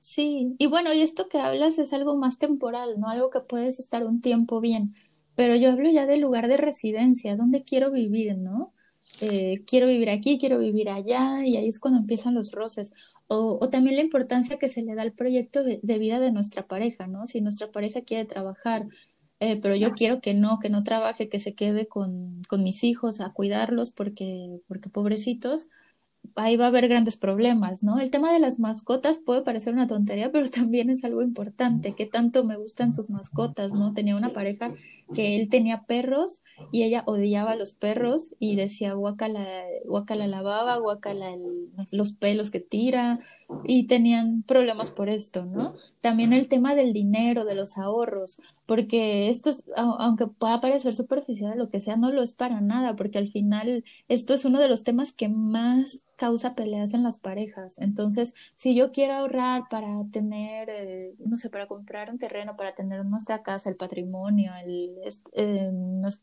Sí, 0.00 0.56
y 0.58 0.66
bueno, 0.66 0.94
y 0.94 1.02
esto 1.02 1.28
que 1.28 1.38
hablas 1.38 1.78
es 1.78 1.92
algo 1.92 2.16
más 2.16 2.38
temporal, 2.38 2.98
¿no? 2.98 3.08
Algo 3.08 3.28
que 3.28 3.40
puedes 3.40 3.78
estar 3.78 4.04
un 4.04 4.22
tiempo 4.22 4.60
bien, 4.60 4.94
pero 5.34 5.54
yo 5.56 5.70
hablo 5.70 5.90
ya 5.90 6.06
del 6.06 6.20
lugar 6.20 6.48
de 6.48 6.56
residencia, 6.56 7.36
donde 7.36 7.64
quiero 7.64 7.90
vivir, 7.90 8.38
¿no? 8.38 8.72
Eh, 9.20 9.62
quiero 9.66 9.86
vivir 9.86 10.08
aquí, 10.10 10.38
quiero 10.38 10.58
vivir 10.58 10.88
allá, 10.88 11.44
y 11.44 11.56
ahí 11.56 11.68
es 11.68 11.78
cuando 11.78 12.00
empiezan 12.00 12.34
los 12.34 12.52
roces. 12.52 12.94
O, 13.26 13.58
o 13.60 13.68
también 13.68 13.96
la 13.96 14.02
importancia 14.02 14.58
que 14.58 14.68
se 14.68 14.82
le 14.82 14.94
da 14.94 15.02
al 15.02 15.12
proyecto 15.12 15.62
de, 15.62 15.98
vida 15.98 16.20
de 16.20 16.32
nuestra 16.32 16.66
pareja, 16.66 17.06
¿no? 17.06 17.26
Si 17.26 17.40
nuestra 17.40 17.70
pareja 17.70 18.02
quiere 18.02 18.24
trabajar, 18.24 18.86
eh, 19.40 19.60
pero 19.60 19.76
yo 19.76 19.92
quiero 19.92 20.20
que 20.20 20.34
no, 20.34 20.58
que 20.58 20.70
no 20.70 20.84
trabaje, 20.84 21.28
que 21.28 21.38
se 21.38 21.54
quede 21.54 21.86
con, 21.86 22.42
con 22.48 22.64
mis 22.64 22.82
hijos 22.84 23.20
a 23.20 23.32
cuidarlos 23.32 23.90
porque, 23.92 24.60
porque 24.68 24.88
pobrecitos, 24.88 25.68
ahí 26.36 26.56
va 26.56 26.66
a 26.66 26.68
haber 26.68 26.88
grandes 26.88 27.16
problemas, 27.16 27.82
¿no? 27.82 27.98
El 27.98 28.10
tema 28.10 28.32
de 28.32 28.38
las 28.38 28.58
mascotas 28.58 29.18
puede 29.18 29.42
parecer 29.42 29.74
una 29.74 29.86
tontería, 29.86 30.30
pero 30.32 30.48
también 30.50 30.90
es 30.90 31.04
algo 31.04 31.22
importante, 31.22 31.94
que 31.94 32.06
tanto 32.06 32.44
me 32.44 32.56
gustan 32.56 32.92
sus 32.92 33.10
mascotas, 33.10 33.72
¿no? 33.72 33.92
Tenía 33.92 34.16
una 34.16 34.32
pareja 34.32 34.74
que 35.14 35.40
él 35.40 35.48
tenía 35.48 35.82
perros 35.82 36.42
y 36.72 36.84
ella 36.84 37.02
odiaba 37.06 37.52
a 37.52 37.56
los 37.56 37.74
perros 37.74 38.34
y 38.38 38.56
decía 38.56 38.94
guacala, 38.94 39.46
guacala 39.84 40.26
la 40.26 40.42
baba, 40.42 40.78
guacala 40.78 41.36
los 41.90 42.12
pelos 42.12 42.50
que 42.50 42.60
tira 42.60 43.20
y 43.64 43.86
tenían 43.86 44.42
problemas 44.42 44.90
por 44.90 45.08
esto, 45.08 45.44
¿no? 45.44 45.74
También 46.00 46.32
el 46.32 46.48
tema 46.48 46.74
del 46.74 46.92
dinero, 46.92 47.44
de 47.44 47.54
los 47.54 47.78
ahorros, 47.78 48.40
porque 48.66 49.28
esto, 49.30 49.50
es, 49.50 49.64
aunque 49.76 50.28
pueda 50.28 50.60
parecer 50.60 50.94
superficial, 50.94 51.58
lo 51.58 51.70
que 51.70 51.80
sea, 51.80 51.96
no 51.96 52.12
lo 52.12 52.22
es 52.22 52.32
para 52.34 52.60
nada, 52.60 52.94
porque 52.94 53.18
al 53.18 53.28
final 53.28 53.84
esto 54.08 54.32
es 54.32 54.44
uno 54.44 54.60
de 54.60 54.68
los 54.68 54.84
temas 54.84 55.12
que 55.12 55.28
más 55.28 56.04
causa 56.14 56.54
peleas 56.54 56.92
en 56.92 57.02
las 57.02 57.18
parejas. 57.18 57.78
Entonces, 57.78 58.34
si 58.54 58.74
yo 58.74 58.92
quiero 58.92 59.14
ahorrar 59.14 59.62
para 59.70 60.04
tener, 60.12 60.68
eh, 60.68 61.14
no 61.18 61.38
sé, 61.38 61.48
para 61.48 61.66
comprar 61.66 62.10
un 62.10 62.18
terreno, 62.18 62.56
para 62.56 62.74
tener 62.74 63.04
nuestra 63.06 63.42
casa, 63.42 63.70
el 63.70 63.76
patrimonio, 63.76 64.52
el, 64.64 64.94
eh, 65.32 65.70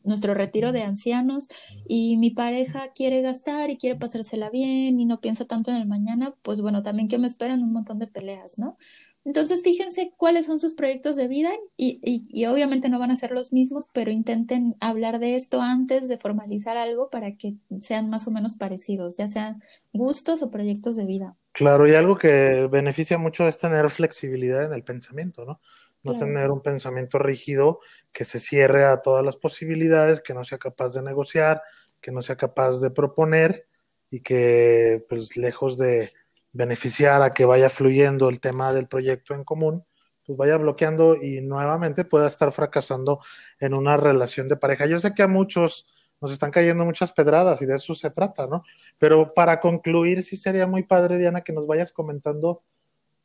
nuestro 0.04 0.34
retiro 0.34 0.70
de 0.70 0.84
ancianos, 0.84 1.48
y 1.86 2.16
mi 2.16 2.30
pareja 2.30 2.92
quiere 2.94 3.22
gastar 3.22 3.70
y 3.70 3.76
quiere 3.76 3.98
pasársela 3.98 4.50
bien 4.50 5.00
y 5.00 5.04
no 5.04 5.20
piensa 5.20 5.46
tanto 5.46 5.72
en 5.72 5.78
el 5.78 5.86
mañana, 5.86 6.32
pues 6.42 6.60
bueno, 6.60 6.82
también 6.84 7.08
que 7.08 7.17
me 7.18 7.26
esperan 7.26 7.62
un 7.62 7.72
montón 7.72 7.98
de 7.98 8.06
peleas, 8.06 8.58
¿no? 8.58 8.76
Entonces, 9.24 9.62
fíjense 9.62 10.12
cuáles 10.16 10.46
son 10.46 10.58
sus 10.58 10.74
proyectos 10.74 11.14
de 11.16 11.28
vida 11.28 11.50
y, 11.76 12.00
y, 12.30 12.46
obviamente 12.46 12.88
no 12.88 12.98
van 12.98 13.10
a 13.10 13.16
ser 13.16 13.30
los 13.30 13.52
mismos, 13.52 13.88
pero 13.92 14.10
intenten 14.10 14.74
hablar 14.80 15.18
de 15.18 15.36
esto 15.36 15.60
antes 15.60 16.08
de 16.08 16.16
formalizar 16.16 16.78
algo 16.78 17.10
para 17.10 17.36
que 17.36 17.54
sean 17.80 18.08
más 18.08 18.26
o 18.26 18.30
menos 18.30 18.54
parecidos, 18.54 19.18
ya 19.18 19.26
sean 19.26 19.62
gustos 19.92 20.40
o 20.40 20.50
proyectos 20.50 20.96
de 20.96 21.04
vida. 21.04 21.36
Claro, 21.52 21.86
y 21.86 21.94
algo 21.94 22.16
que 22.16 22.68
beneficia 22.70 23.18
mucho 23.18 23.46
es 23.46 23.58
tener 23.58 23.90
flexibilidad 23.90 24.64
en 24.64 24.72
el 24.72 24.82
pensamiento, 24.82 25.44
¿no? 25.44 25.60
No 26.04 26.16
tener 26.16 26.50
un 26.50 26.62
pensamiento 26.62 27.18
rígido 27.18 27.80
que 28.12 28.24
se 28.24 28.38
cierre 28.40 28.86
a 28.86 29.02
todas 29.02 29.22
las 29.22 29.36
posibilidades, 29.36 30.22
que 30.22 30.32
no 30.32 30.42
sea 30.44 30.56
capaz 30.56 30.94
de 30.94 31.02
negociar, 31.02 31.60
que 32.00 32.12
no 32.12 32.22
sea 32.22 32.36
capaz 32.36 32.80
de 32.80 32.90
proponer 32.90 33.66
y 34.10 34.20
que, 34.20 35.04
pues, 35.06 35.36
lejos 35.36 35.76
de 35.76 36.12
beneficiar 36.52 37.22
a 37.22 37.30
que 37.30 37.44
vaya 37.44 37.68
fluyendo 37.68 38.28
el 38.28 38.40
tema 38.40 38.72
del 38.72 38.88
proyecto 38.88 39.34
en 39.34 39.44
común, 39.44 39.84
pues 40.24 40.36
vaya 40.36 40.56
bloqueando 40.56 41.16
y 41.16 41.40
nuevamente 41.40 42.04
pueda 42.04 42.26
estar 42.26 42.52
fracasando 42.52 43.20
en 43.60 43.74
una 43.74 43.96
relación 43.96 44.48
de 44.48 44.56
pareja. 44.56 44.86
Yo 44.86 45.00
sé 45.00 45.14
que 45.14 45.22
a 45.22 45.28
muchos 45.28 45.86
nos 46.20 46.32
están 46.32 46.50
cayendo 46.50 46.84
muchas 46.84 47.12
pedradas 47.12 47.62
y 47.62 47.66
de 47.66 47.76
eso 47.76 47.94
se 47.94 48.10
trata, 48.10 48.46
¿no? 48.46 48.62
Pero 48.98 49.32
para 49.34 49.60
concluir, 49.60 50.22
sí 50.22 50.36
sería 50.36 50.66
muy 50.66 50.82
padre, 50.82 51.16
Diana, 51.16 51.42
que 51.42 51.52
nos 51.52 51.66
vayas 51.66 51.92
comentando 51.92 52.62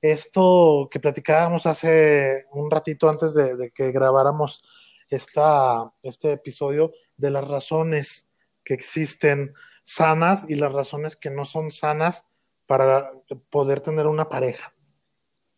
esto 0.02 0.90
que 0.92 1.00
platicábamos 1.00 1.66
hace 1.66 2.46
un 2.52 2.70
ratito 2.70 3.10
antes 3.10 3.34
de, 3.34 3.72
que 3.74 3.92
grabáramos 3.92 4.64
esta, 5.10 5.92
este 6.04 6.34
episodio 6.34 6.92
de 7.18 7.32
las 7.32 7.48
razones 7.48 8.28
que 8.64 8.74
existen 8.74 9.54
sanas 9.84 10.46
y 10.50 10.56
las 10.56 10.74
razones 10.74 11.16
que 11.16 11.30
no 11.30 11.46
son 11.46 11.72
sanas 11.72 12.26
para 12.66 13.12
poder 13.50 13.82
tener 13.82 14.08
una 14.08 14.30
pareja. 14.30 14.74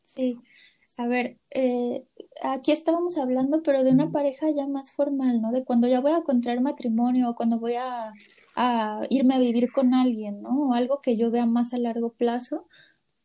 Sí, 0.03 0.39
a 0.97 1.07
ver, 1.07 1.37
eh, 1.51 2.05
aquí 2.41 2.71
estábamos 2.71 3.17
hablando, 3.17 3.61
pero 3.63 3.83
de 3.83 3.91
una 3.91 4.11
pareja 4.11 4.49
ya 4.49 4.65
más 4.67 4.93
formal, 4.93 5.41
¿no? 5.41 5.51
De 5.51 5.65
cuando 5.65 5.87
ya 5.87 5.99
voy 5.99 6.13
a 6.13 6.23
contraer 6.23 6.61
matrimonio 6.61 7.29
o 7.29 7.35
cuando 7.35 7.59
voy 7.59 7.75
a, 7.75 8.13
a 8.55 9.01
irme 9.09 9.35
a 9.35 9.39
vivir 9.39 9.71
con 9.71 9.93
alguien, 9.93 10.41
¿no? 10.41 10.69
O 10.69 10.73
algo 10.73 11.01
que 11.01 11.17
yo 11.17 11.31
vea 11.31 11.45
más 11.45 11.73
a 11.73 11.77
largo 11.77 12.13
plazo. 12.13 12.67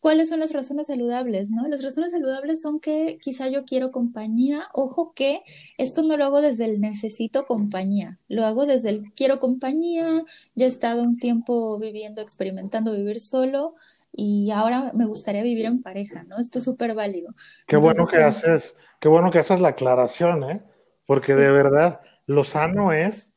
¿Cuáles 0.00 0.30
son 0.30 0.40
las 0.40 0.54
razones 0.54 0.86
saludables, 0.86 1.50
no? 1.50 1.68
Las 1.68 1.84
razones 1.84 2.12
saludables 2.12 2.62
son 2.62 2.80
que 2.80 3.18
quizá 3.20 3.48
yo 3.48 3.66
quiero 3.66 3.90
compañía. 3.90 4.64
Ojo 4.72 5.12
que 5.14 5.42
esto 5.76 6.02
no 6.02 6.16
lo 6.16 6.24
hago 6.24 6.40
desde 6.40 6.64
el 6.64 6.80
necesito 6.80 7.46
compañía, 7.46 8.18
lo 8.26 8.46
hago 8.46 8.64
desde 8.64 8.88
el 8.88 9.12
quiero 9.14 9.38
compañía, 9.38 10.24
ya 10.54 10.64
he 10.64 10.68
estado 10.68 11.02
un 11.02 11.18
tiempo 11.18 11.78
viviendo, 11.78 12.22
experimentando 12.22 12.94
vivir 12.94 13.20
solo 13.20 13.74
y 14.10 14.50
ahora 14.50 14.92
me 14.94 15.04
gustaría 15.04 15.42
vivir 15.42 15.66
en 15.66 15.82
pareja, 15.82 16.24
¿no? 16.24 16.38
Esto 16.38 16.58
es 16.58 16.64
súper 16.64 16.94
válido. 16.94 17.34
Qué 17.66 17.76
bueno 17.76 18.06
que 18.06 18.16
haces, 18.16 18.76
qué 19.00 19.08
bueno 19.08 19.30
que 19.30 19.38
haces 19.38 19.60
la 19.60 19.68
aclaración, 19.68 20.50
¿eh? 20.50 20.64
Porque 21.04 21.34
de 21.34 21.50
verdad, 21.50 22.00
lo 22.26 22.44
sano 22.44 22.92
es 22.92 23.32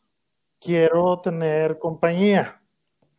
quiero 0.60 1.20
tener 1.20 1.78
compañía, 1.78 2.62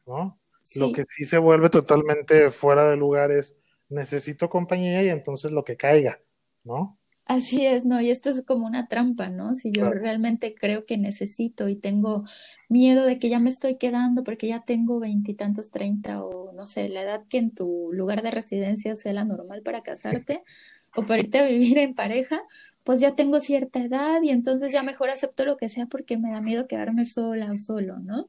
¿no? 0.07 0.39
Lo 0.73 0.93
que 0.93 1.05
sí 1.09 1.25
se 1.27 1.39
vuelve 1.39 1.71
totalmente 1.71 2.51
fuera 2.51 2.89
de 2.91 2.97
lugar 2.97 3.31
es 3.33 3.57
necesito 3.89 4.49
compañía 4.49 5.03
y 5.03 5.09
entonces 5.09 5.53
lo 5.53 5.65
que 5.65 5.77
caiga, 5.77 6.21
¿no? 6.65 6.99
Así 7.27 7.65
es, 7.65 7.87
¿no? 7.87 8.03
Y 8.03 8.11
esto 8.11 8.29
es 8.29 8.45
como 8.45 8.67
una 8.67 8.87
trampa, 8.87 9.31
¿no? 9.31 9.55
Si 9.55 9.73
yo 9.73 9.91
Claro. 9.91 9.95
realmente 9.95 10.55
creo 10.55 10.85
que 10.85 10.99
necesito 10.99 11.69
y 11.71 11.77
tengo 11.77 12.25
miedo 12.69 13.05
de 13.07 13.19
que 13.19 13.31
ya 13.31 13.39
me 13.41 13.49
estoy 13.49 13.79
quedando 13.79 14.25
porque 14.25 14.47
ya 14.49 14.65
tengo 14.65 15.01
veintitantos, 15.01 15.71
treinta 15.71 16.23
o 16.23 16.53
no 16.53 16.67
sé, 16.67 16.89
la 16.91 17.01
edad 17.03 17.25
que 17.29 17.39
en 17.39 17.55
tu 17.55 17.91
lugar 17.95 18.23
de 18.23 18.31
residencia 18.31 18.95
sea 18.95 19.15
la 19.15 19.25
normal 19.25 19.63
para 19.63 19.83
casarte 19.83 20.45
o 20.95 21.07
para 21.07 21.21
irte 21.23 21.39
a 21.39 21.47
vivir 21.47 21.79
en 21.79 21.95
pareja, 21.95 22.43
pues 22.85 23.01
ya 23.01 23.17
tengo 23.17 23.41
cierta 23.41 23.81
edad 23.81 24.23
y 24.23 24.31
entonces 24.31 24.73
ya 24.73 24.83
mejor 24.83 25.11
acepto 25.11 25.45
lo 25.45 25.57
que 25.57 25.71
sea 25.71 25.87
porque 25.87 26.19
me 26.19 26.31
da 26.31 26.41
miedo 26.41 26.69
quedarme 26.69 27.07
sola 27.07 27.51
o 27.51 27.59
solo, 27.59 27.99
¿no? 27.99 28.29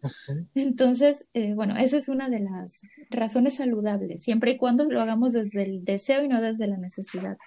Entonces, 0.55 1.27
eh, 1.33 1.53
bueno, 1.53 1.75
esa 1.77 1.97
es 1.97 2.07
una 2.07 2.29
de 2.29 2.39
las 2.39 2.81
razones 3.09 3.55
saludables, 3.55 4.23
siempre 4.23 4.51
y 4.51 4.57
cuando 4.57 4.85
lo 4.85 5.01
hagamos 5.01 5.33
desde 5.33 5.63
el 5.63 5.83
deseo 5.83 6.23
y 6.23 6.29
no 6.29 6.41
desde 6.41 6.67
la 6.67 6.77
necesidad. 6.77 7.37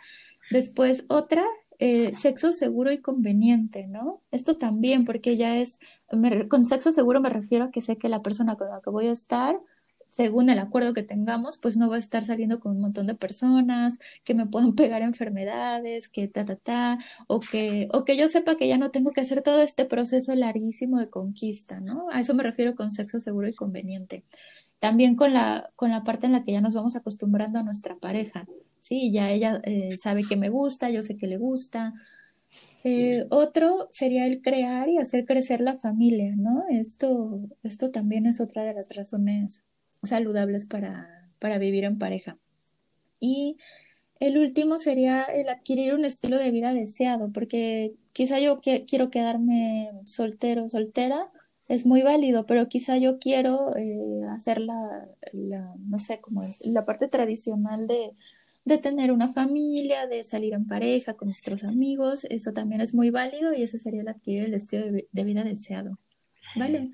Después, 0.51 1.07
otra, 1.09 1.45
eh, 1.79 2.13
sexo 2.15 2.53
seguro 2.53 2.93
y 2.93 2.99
conveniente, 2.99 3.87
¿no? 3.87 4.21
Esto 4.31 4.57
también, 4.57 5.05
porque 5.05 5.37
ya 5.37 5.57
es, 5.57 5.79
me 6.13 6.49
con 6.49 6.65
sexo 6.67 6.93
seguro 6.93 7.21
me 7.21 7.31
refiero 7.31 7.67
a 7.67 7.71
que 7.71 7.81
sé 7.81 7.97
que 7.97 8.09
la 8.09 8.21
persona 8.21 8.57
con 8.57 8.69
la 8.69 8.81
que 8.83 8.91
voy 8.91 9.07
a 9.07 9.13
estar, 9.13 9.59
según 10.19 10.51
el 10.51 10.59
acuerdo 10.59 10.95
que 10.95 11.05
tengamos, 11.05 11.59
pues 11.59 11.77
no 11.77 11.89
va 11.89 11.95
a 11.95 12.01
estar 12.01 12.25
saliendo 12.25 12.59
con 12.59 12.73
un 12.73 12.81
montón 12.81 13.07
de 13.07 13.15
personas, 13.15 14.01
que 14.25 14.35
me 14.35 14.47
puedan 14.47 14.75
pegar 14.75 15.03
enfermedades, 15.03 16.09
que 16.09 16.27
ta, 16.27 16.45
ta, 16.45 16.57
ta, 16.57 16.99
o 17.29 17.39
que, 17.39 17.89
o 17.93 18.05
que 18.05 18.17
yo 18.17 18.27
sepa 18.27 18.57
que 18.57 18.67
ya 18.67 18.79
no 18.79 18.91
tengo 18.91 19.13
que 19.13 19.21
hacer 19.21 19.43
todo 19.43 19.63
este 19.63 19.85
proceso 19.85 20.35
larguísimo 20.35 20.99
de 20.99 21.09
conquista, 21.09 21.79
¿no? 21.79 22.09
A 22.11 22.19
eso 22.21 22.35
me 22.35 22.43
refiero 22.43 22.75
con 22.75 22.91
sexo 22.91 23.21
seguro 23.21 23.47
y 23.49 23.55
conveniente. 23.55 24.25
También 24.81 25.15
con 25.15 25.33
la, 25.33 25.71
con 25.77 25.93
la 25.93 26.03
parte 26.03 26.27
en 26.27 26.33
la 26.33 26.43
que 26.43 26.51
ya 26.51 26.61
nos 26.61 26.75
vamos 26.75 26.97
acostumbrando 26.97 27.61
a 27.61 27.63
nuestra 27.63 27.95
pareja. 27.97 28.45
Sí, 28.81 29.13
ya 29.13 29.31
ella 29.31 29.61
eh, 29.65 29.97
sabe 29.99 30.25
que 30.25 30.37
me 30.37 30.49
gusta, 30.49 30.91
yo 30.91 31.05
sé 31.05 31.17
que 31.17 31.29
le 31.29 31.37
gusta. 31.37 31.95
Eh, 32.83 33.27
otro 33.31 33.87
sería 33.93 34.27
el 34.27 34.43
crear 34.43 34.89
y 34.89 34.99
hacer 34.99 35.27
crecer 35.27 35.61
la 35.61 35.79
familia, 35.79 36.35
¿no? 36.37 36.65
Esto, 36.71 37.41
esto 37.63 37.93
también 37.93 38.27
es 38.27 38.41
otra 38.41 38.65
de 38.65 38.75
las 38.75 38.97
razones 38.97 39.63
saludables 40.03 40.67
para, 40.67 41.29
para 41.39 41.59
vivir 41.59 41.85
en 41.85 41.99
pareja. 41.99 42.39
Y 43.21 43.57
el 44.21 44.39
último 44.39 44.79
sería 44.79 45.23
el 45.25 45.49
adquirir 45.49 45.95
un 45.95 46.05
estilo 46.05 46.39
de 46.39 46.51
vida 46.51 46.75
deseado, 46.75 47.31
porque 47.33 47.95
quizá 48.13 48.41
yo 48.41 48.61
que- 48.61 48.85
quiero 48.85 49.11
quedarme 49.11 49.91
soltero, 50.05 50.69
soltera, 50.69 51.31
es 51.69 51.87
muy 51.87 52.03
válido, 52.03 52.47
pero 52.47 52.69
quizá 52.69 52.97
yo 52.99 53.19
quiero 53.19 53.77
eh, 53.77 54.23
hacer 54.31 54.61
la, 54.61 55.09
no 55.33 55.99
sé, 55.99 56.21
como 56.21 56.43
la 56.61 56.85
parte 56.85 57.09
tradicional 57.09 57.87
de, 57.87 58.13
de 58.65 58.79
tener 58.79 59.13
una 59.13 59.29
familia, 59.33 60.07
de 60.07 60.25
salir 60.25 60.55
en 60.55 60.67
pareja 60.67 61.15
con 61.15 61.29
nuestros 61.29 61.65
amigos, 61.65 62.25
eso 62.31 62.53
también 62.53 62.81
es 62.81 62.95
muy 62.95 63.11
válido 63.11 63.53
y 63.53 63.63
ese 63.63 63.79
sería 63.79 64.01
el 64.01 64.09
adquirir 64.09 64.45
el 64.45 64.55
estilo 64.55 64.87
de 65.13 65.25
vida 65.25 65.45
deseado. 65.45 65.99
¿Vale? 66.57 66.89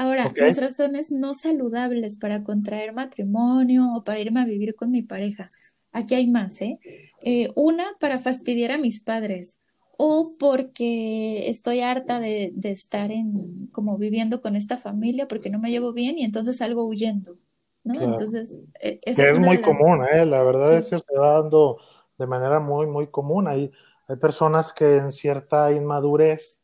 Ahora, 0.00 0.32
las 0.34 0.56
razones 0.58 1.12
no 1.12 1.34
saludables 1.34 2.16
para 2.16 2.42
contraer 2.42 2.94
matrimonio 2.94 3.92
o 3.94 4.02
para 4.02 4.18
irme 4.20 4.40
a 4.40 4.46
vivir 4.46 4.74
con 4.74 4.90
mi 4.90 5.02
pareja. 5.02 5.44
Aquí 5.92 6.14
hay 6.14 6.26
más, 6.26 6.60
¿eh? 6.62 6.78
Eh, 7.22 7.50
una, 7.54 7.84
para 8.00 8.18
fastidiar 8.18 8.70
a 8.72 8.78
mis 8.78 9.04
padres 9.04 9.60
o 9.98 10.26
porque 10.38 11.50
estoy 11.50 11.80
harta 11.80 12.18
de, 12.18 12.50
de 12.54 12.70
estar 12.70 13.10
en, 13.12 13.66
como 13.72 13.98
viviendo 13.98 14.40
con 14.40 14.56
esta 14.56 14.78
familia 14.78 15.28
porque 15.28 15.50
no 15.50 15.58
me 15.58 15.70
llevo 15.70 15.92
bien 15.92 16.18
y 16.18 16.24
entonces 16.24 16.56
salgo 16.56 16.84
huyendo, 16.86 17.36
¿no? 17.84 17.94
Claro. 17.94 18.12
Entonces, 18.12 18.56
eh, 18.80 19.00
Que 19.04 19.10
es 19.12 19.38
muy 19.38 19.58
las... 19.58 19.66
común, 19.66 20.06
¿eh? 20.10 20.24
La 20.24 20.42
verdad 20.42 20.70
Sí. 20.70 20.76
es 20.78 20.84
que 20.86 20.98
se 21.12 21.18
va 21.20 21.34
dando 21.42 21.76
de 22.16 22.26
manera 22.26 22.58
muy, 22.60 22.86
muy 22.86 23.08
común. 23.08 23.48
Hay, 23.48 23.70
hay 24.08 24.16
personas 24.16 24.72
que 24.72 24.96
en 24.96 25.12
cierta 25.12 25.70
inmadurez 25.72 26.62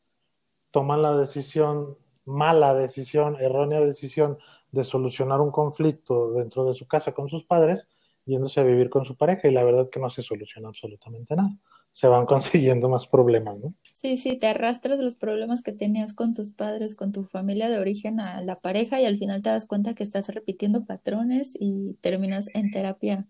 toman 0.70 1.03
la 1.03 1.16
decisión, 1.18 1.99
mala 2.26 2.74
decisión, 2.74 3.36
errónea 3.40 3.80
decisión 3.80 4.38
de 4.72 4.84
solucionar 4.84 5.40
un 5.40 5.50
conflicto 5.50 6.32
dentro 6.32 6.64
de 6.64 6.74
su 6.74 6.86
casa 6.86 7.12
con 7.12 7.28
sus 7.28 7.44
padres, 7.44 7.88
yéndose 8.26 8.60
a 8.60 8.64
vivir 8.64 8.90
con 8.90 9.04
su 9.04 9.16
pareja 9.16 9.48
y 9.48 9.52
la 9.52 9.64
verdad 9.64 9.88
que 9.88 10.00
no 10.00 10.10
se 10.10 10.22
soluciona 10.22 10.68
absolutamente 10.68 11.36
nada. 11.36 11.56
Se 11.92 12.08
van 12.08 12.26
consiguiendo 12.26 12.88
más 12.88 13.06
problemas, 13.06 13.58
¿no? 13.58 13.74
Sí, 13.92 14.16
sí, 14.16 14.36
te 14.36 14.48
arrastras 14.48 14.98
los 14.98 15.14
problemas 15.14 15.62
que 15.62 15.72
tenías 15.72 16.12
con 16.12 16.34
tus 16.34 16.52
padres, 16.52 16.94
con 16.94 17.12
tu 17.12 17.24
familia 17.24 17.68
de 17.68 17.78
origen 17.78 18.20
a 18.20 18.42
la 18.42 18.56
pareja 18.56 19.00
y 19.00 19.06
al 19.06 19.18
final 19.18 19.42
te 19.42 19.50
das 19.50 19.66
cuenta 19.66 19.94
que 19.94 20.02
estás 20.02 20.28
repitiendo 20.28 20.84
patrones 20.84 21.56
y 21.58 21.94
terminas 22.00 22.50
en 22.54 22.70
terapia 22.70 23.26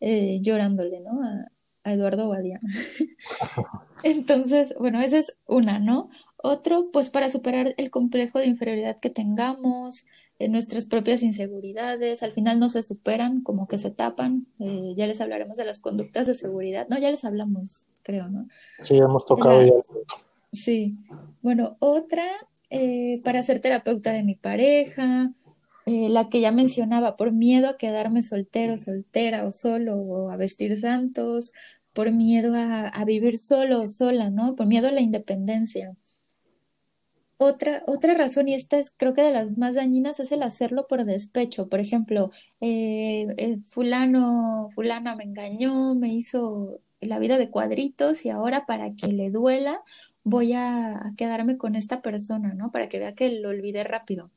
eh, 0.00 0.40
llorándole, 0.42 1.00
¿no? 1.00 1.22
A, 1.22 1.50
a 1.82 1.92
Eduardo 1.92 2.28
Badía. 2.28 2.60
Entonces, 4.02 4.74
bueno, 4.78 5.00
esa 5.00 5.18
es 5.18 5.38
una, 5.46 5.78
¿no? 5.78 6.10
Otro, 6.48 6.90
pues 6.92 7.10
para 7.10 7.28
superar 7.28 7.74
el 7.76 7.90
complejo 7.90 8.38
de 8.38 8.46
inferioridad 8.46 9.00
que 9.00 9.10
tengamos, 9.10 10.04
eh, 10.38 10.48
nuestras 10.48 10.84
propias 10.84 11.24
inseguridades, 11.24 12.22
al 12.22 12.30
final 12.30 12.60
no 12.60 12.68
se 12.68 12.84
superan, 12.84 13.42
como 13.42 13.66
que 13.66 13.78
se 13.78 13.90
tapan. 13.90 14.46
eh, 14.60 14.94
ya 14.96 15.08
les 15.08 15.20
hablaremos 15.20 15.56
de 15.56 15.64
las 15.64 15.80
conductas 15.80 16.28
de 16.28 16.36
seguridad. 16.36 16.86
No, 16.88 16.98
ya 16.98 17.10
les 17.10 17.24
hablamos, 17.24 17.86
creo, 18.04 18.28
¿no? 18.28 18.46
Sí, 18.84 18.96
hemos 18.96 19.26
tocado 19.26 19.60
La- 19.60 19.66
ya. 19.66 19.72
Sí. 20.52 20.96
Bueno, 21.42 21.76
otra, 21.80 22.22
eh, 22.70 23.20
para 23.24 23.42
ser 23.42 23.58
terapeuta 23.58 24.12
de 24.12 24.22
mi 24.22 24.36
pareja, 24.36 25.32
eh, 25.84 26.08
la 26.10 26.28
que 26.28 26.40
ya 26.40 26.52
mencionaba, 26.52 27.16
por 27.16 27.32
miedo 27.32 27.68
a 27.68 27.76
quedarme 27.76 28.22
soltero, 28.22 28.76
soltera 28.76 29.44
o 29.48 29.50
solo, 29.50 29.96
o 29.96 30.30
a 30.30 30.36
vestir 30.36 30.76
santos, 30.78 31.50
por 31.92 32.12
miedo 32.12 32.54
a, 32.54 32.86
a 32.86 33.04
vivir 33.04 33.36
solo 33.36 33.82
o 33.82 33.88
sola, 33.88 34.30
¿no? 34.30 34.54
Por 34.54 34.66
miedo 34.66 34.86
a 34.86 34.92
la 34.92 35.00
independencia. 35.00 35.96
Otra, 37.38 37.82
otra 37.86 38.14
razón, 38.14 38.48
y 38.48 38.54
esta 38.54 38.78
es 38.78 38.92
creo 38.96 39.12
que 39.12 39.22
de 39.22 39.30
las 39.30 39.58
más 39.58 39.74
dañinas, 39.74 40.20
es 40.20 40.32
el 40.32 40.42
hacerlo 40.42 40.86
por 40.86 41.04
despecho. 41.04 41.68
Por 41.68 41.80
ejemplo, 41.80 42.30
eh, 42.60 43.26
eh, 43.36 43.58
fulano, 43.68 44.70
fulana 44.74 45.14
me 45.16 45.24
engañó, 45.24 45.94
me 45.94 46.14
hizo 46.14 46.80
la 47.00 47.18
vida 47.18 47.38
de 47.38 47.50
cuadritos 47.50 48.24
y 48.24 48.30
ahora 48.30 48.64
para 48.66 48.94
que 48.94 49.08
le 49.08 49.30
duela 49.30 49.82
voy 50.26 50.54
a, 50.54 51.12
quedarme 51.16 51.56
con 51.56 51.76
esta 51.76 52.02
persona, 52.02 52.54
¿no? 52.54 52.72
Para 52.72 52.88
que 52.88 52.98
vea 52.98 53.14
que 53.14 53.30
lo 53.40 53.50
olvidé 53.50 53.84
rápido. 53.84 54.30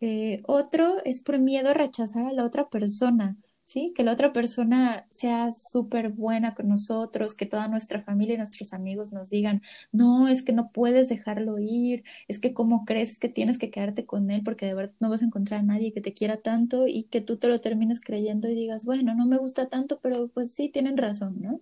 Eh, 0.00 0.42
otro 0.46 0.96
es 1.04 1.20
por 1.20 1.38
miedo 1.38 1.70
a 1.70 1.74
rechazar 1.74 2.26
a 2.26 2.32
la 2.32 2.44
otra 2.44 2.68
persona, 2.68 3.36
¿sí? 3.70 3.92
Que 3.94 4.02
la 4.02 4.12
otra 4.12 4.32
persona 4.32 5.06
sea 5.10 5.52
súper 5.52 6.08
buena 6.10 6.54
con 6.56 6.68
nosotros, 6.68 7.34
que 7.36 7.46
toda 7.46 7.68
nuestra 7.68 8.02
familia 8.02 8.34
y 8.34 8.38
nuestros 8.38 8.72
amigos 8.72 9.12
nos 9.12 9.30
digan, 9.30 9.62
no, 9.92 10.26
es 10.26 10.42
que 10.42 10.52
no 10.52 10.72
puedes 10.72 11.08
dejarlo 11.08 11.56
ir, 11.60 12.02
es 12.26 12.40
que 12.40 12.52
cómo 12.52 12.84
crees 12.84 13.18
que 13.18 13.28
tienes 13.28 13.58
que 13.58 13.70
quedarte 13.70 14.06
con 14.06 14.30
él 14.32 14.42
porque 14.44 14.66
de 14.66 14.74
verdad 14.74 14.94
no 14.98 15.08
vas 15.08 15.22
a 15.22 15.26
encontrar 15.26 15.60
a 15.60 15.62
nadie 15.62 15.92
que 15.92 16.00
te 16.00 16.12
quiera 16.12 16.38
tanto 16.38 16.88
y 16.88 17.04
que 17.04 17.20
tú 17.20 17.36
te 17.36 17.46
lo 17.46 17.60
termines 17.60 18.00
creyendo 18.00 18.48
y 18.48 18.56
digas, 18.56 18.84
bueno, 18.84 19.14
no 19.14 19.24
me 19.26 19.38
gusta 19.38 19.68
tanto, 19.68 20.00
pero 20.02 20.28
pues 20.28 20.52
sí, 20.52 20.68
tienen 20.68 20.96
razón, 20.96 21.40
¿no? 21.40 21.60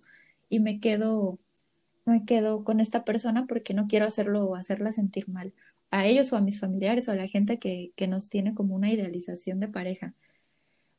Y 0.49 0.59
me 0.61 0.79
quedo, 0.79 1.37
me 2.05 2.25
quedo 2.25 2.63
con 2.63 2.79
esta 2.79 3.05
persona 3.05 3.45
porque 3.47 3.73
no 3.75 3.87
quiero 3.87 4.05
hacerlo 4.07 4.45
o 4.45 4.55
hacerla 4.55 4.91
sentir 4.91 5.29
mal 5.29 5.53
a 5.91 6.07
ellos 6.07 6.33
o 6.33 6.37
a 6.37 6.41
mis 6.41 6.59
familiares 6.59 7.07
o 7.09 7.11
a 7.13 7.15
la 7.15 7.27
gente 7.27 7.59
que, 7.59 7.91
que 7.95 8.07
nos 8.07 8.29
tiene 8.29 8.55
como 8.55 8.75
una 8.75 8.91
idealización 8.91 9.59
de 9.59 9.67
pareja. 9.67 10.13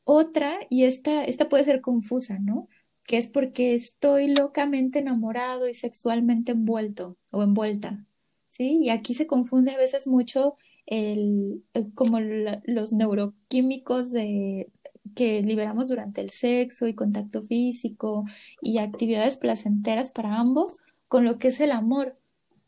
Otra, 0.03 0.59
y 0.69 0.83
esta, 0.85 1.23
esta 1.25 1.47
puede 1.49 1.63
ser 1.63 1.81
confusa, 1.81 2.39
¿no? 2.39 2.67
Que 3.05 3.17
es 3.17 3.27
porque 3.27 3.75
estoy 3.75 4.33
locamente 4.33 4.99
enamorado 4.99 5.67
y 5.69 5.73
sexualmente 5.75 6.51
envuelto 6.53 7.17
o 7.31 7.43
envuelta, 7.43 8.05
¿sí? 8.47 8.79
Y 8.83 8.89
aquí 8.89 9.13
se 9.13 9.27
confunde 9.27 9.71
a 9.71 9.77
veces 9.77 10.07
mucho 10.07 10.57
el, 10.85 11.63
el- 11.73 11.93
como 11.93 12.19
los 12.19 12.93
neuroquímicos 12.93 14.11
de, 14.11 14.71
que 15.15 15.41
liberamos 15.43 15.87
durante 15.89 16.21
el 16.21 16.29
sexo 16.31 16.87
y 16.87 16.95
contacto 16.95 17.43
físico 17.43 18.25
y 18.61 18.79
actividades 18.79 19.37
placenteras 19.37 20.09
para 20.09 20.37
ambos 20.39 20.77
con 21.07 21.25
lo 21.25 21.37
que 21.37 21.49
es 21.49 21.59
el 21.61 21.71
amor. 21.71 22.17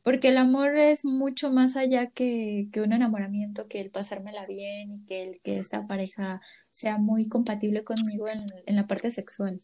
Porque 0.03 0.29
el 0.29 0.37
amor 0.37 0.77
es 0.77 1.05
mucho 1.05 1.51
más 1.51 1.75
allá 1.77 2.07
que, 2.11 2.67
que 2.73 2.81
un 2.81 2.91
enamoramiento, 2.93 3.67
que 3.69 3.79
el 3.81 3.89
pasármela 3.89 4.45
bien 4.45 4.91
y 4.91 5.05
que 5.05 5.23
el 5.23 5.41
que 5.41 5.59
esta 5.59 5.87
pareja 5.87 6.41
sea 6.73 6.97
muy 6.97 7.29
compatible 7.29 7.83
conmigo 7.83 8.27
en, 8.27 8.51
en 8.65 8.75
la 8.75 8.85
parte 8.85 9.11
sexual. 9.11 9.59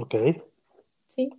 Ok. 0.00 0.14
¿Sí? 1.06 1.30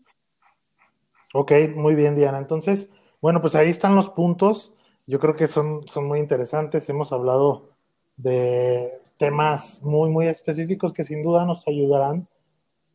Ok, 1.33 1.51
muy 1.75 1.95
bien, 1.95 2.15
Diana. 2.15 2.37
Entonces, 2.37 2.91
bueno, 3.19 3.41
pues 3.41 3.55
ahí 3.55 3.69
están 3.69 3.95
los 3.95 4.09
puntos. 4.11 4.73
Yo 5.07 5.19
creo 5.19 5.35
que 5.35 5.47
son, 5.47 5.87
son 5.87 6.05
muy 6.05 6.19
interesantes. 6.19 6.87
Hemos 6.89 7.11
hablado 7.11 7.71
de 8.17 9.01
temas 9.17 9.81
muy, 9.81 10.09
muy 10.11 10.27
específicos 10.27 10.93
que 10.93 11.03
sin 11.03 11.23
duda 11.23 11.43
nos 11.45 11.67
ayudarán 11.67 12.27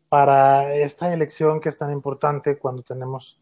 para 0.08 0.74
esta 0.74 1.12
elección 1.12 1.60
que 1.60 1.70
es 1.70 1.78
tan 1.78 1.90
importante 1.90 2.58
cuando 2.58 2.82
tenemos 2.82 3.40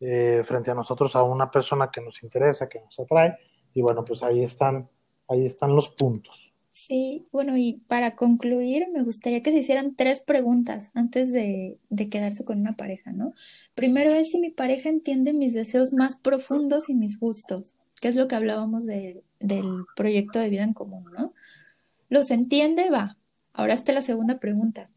eh, 0.00 0.42
frente 0.44 0.70
a 0.70 0.74
nosotros 0.74 1.14
a 1.14 1.22
una 1.22 1.50
persona 1.50 1.90
que 1.90 2.00
nos 2.00 2.22
interesa, 2.22 2.68
que 2.70 2.80
nos 2.80 2.98
atrae. 2.98 3.36
Y 3.74 3.82
bueno, 3.82 4.02
pues 4.02 4.22
ahí 4.22 4.42
están, 4.42 4.88
ahí 5.28 5.44
están 5.44 5.76
los 5.76 5.90
puntos. 5.90 6.51
Sí, 6.74 7.26
bueno, 7.32 7.56
y 7.58 7.82
para 7.86 8.16
concluir, 8.16 8.86
me 8.92 9.02
gustaría 9.02 9.42
que 9.42 9.52
se 9.52 9.58
hicieran 9.58 9.94
tres 9.94 10.20
preguntas 10.20 10.90
antes 10.94 11.30
de, 11.32 11.78
de 11.90 12.08
quedarse 12.08 12.44
con 12.46 12.60
una 12.60 12.76
pareja, 12.76 13.12
¿no? 13.12 13.34
Primero 13.74 14.10
es 14.14 14.30
si 14.30 14.38
mi 14.38 14.50
pareja 14.50 14.88
entiende 14.88 15.34
mis 15.34 15.52
deseos 15.52 15.92
más 15.92 16.16
profundos 16.16 16.88
y 16.88 16.94
mis 16.94 17.20
gustos, 17.20 17.74
que 18.00 18.08
es 18.08 18.16
lo 18.16 18.26
que 18.26 18.36
hablábamos 18.36 18.86
de- 18.86 19.22
del 19.38 19.86
proyecto 19.94 20.38
de 20.38 20.48
vida 20.48 20.62
en 20.64 20.72
común, 20.72 21.04
¿no? 21.12 21.34
¿Los 22.10 22.30
entiende? 22.30 22.90
Va. 22.90 23.16
Ahora 23.54 23.74
está 23.74 23.92
la 23.92 24.02
segunda 24.02 24.38
pregunta. 24.40 24.90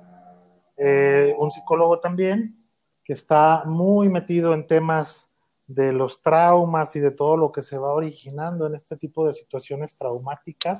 eh, 0.78 1.34
un 1.38 1.50
psicólogo 1.52 2.00
también, 2.00 2.64
que 3.04 3.14
está 3.14 3.64
muy 3.66 4.10
metido 4.10 4.54
en 4.54 4.68
temas 4.68 5.29
de 5.70 5.94
los 5.94 6.22
traumas 6.22 6.96
y 6.96 7.00
de 7.00 7.12
todo 7.12 7.38
lo 7.38 7.52
que 7.52 7.62
se 7.62 7.78
va 7.78 7.94
originando 7.94 8.66
en 8.66 8.74
este 8.74 8.98
tipo 8.98 9.26
de 9.28 9.34
situaciones 9.34 9.96
traumáticas, 9.96 10.80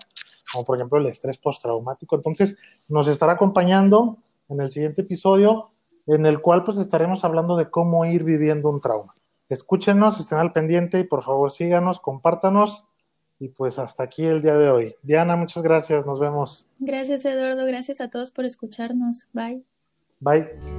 como 0.52 0.66
por 0.66 0.78
ejemplo 0.78 0.98
el 0.98 1.06
estrés 1.06 1.38
postraumático. 1.38 2.16
Entonces, 2.16 2.58
nos 2.88 3.08
estará 3.08 3.34
acompañando 3.34 4.18
en 4.50 4.62
el 4.62 4.72
siguiente 4.72 5.04
episodio, 5.04 5.68
en 6.08 6.26
el 6.26 6.42
cual 6.42 6.64
pues 6.64 6.80
estaremos 6.80 7.24
hablando 7.24 7.56
de 7.56 7.70
cómo 7.70 8.04
ir 8.06 8.24
viviendo 8.24 8.70
un 8.70 8.82
trauma. 8.82 9.16
Escúchenos, 9.48 10.20
estén 10.20 10.40
al 10.40 10.54
pendiente 10.54 11.00
y 11.00 11.04
por 11.04 11.24
favor 11.24 11.52
síganos, 11.52 12.00
compártanos 12.00 12.86
y 13.40 13.50
pues 13.50 13.78
hasta 13.78 14.04
aquí 14.04 14.26
el 14.26 14.42
día 14.42 14.58
de 14.58 14.72
hoy. 14.72 14.96
Diana, 15.04 15.36
muchas 15.36 15.62
gracias, 15.62 16.04
nos 16.08 16.20
vemos. 16.20 16.68
Gracias, 16.80 17.24
Eduardo. 17.26 17.66
Gracias 17.66 18.02
a 18.02 18.10
todos 18.10 18.32
por 18.32 18.46
escucharnos. 18.46 19.28
Bye. 19.34 19.64
Bye. 20.20 20.79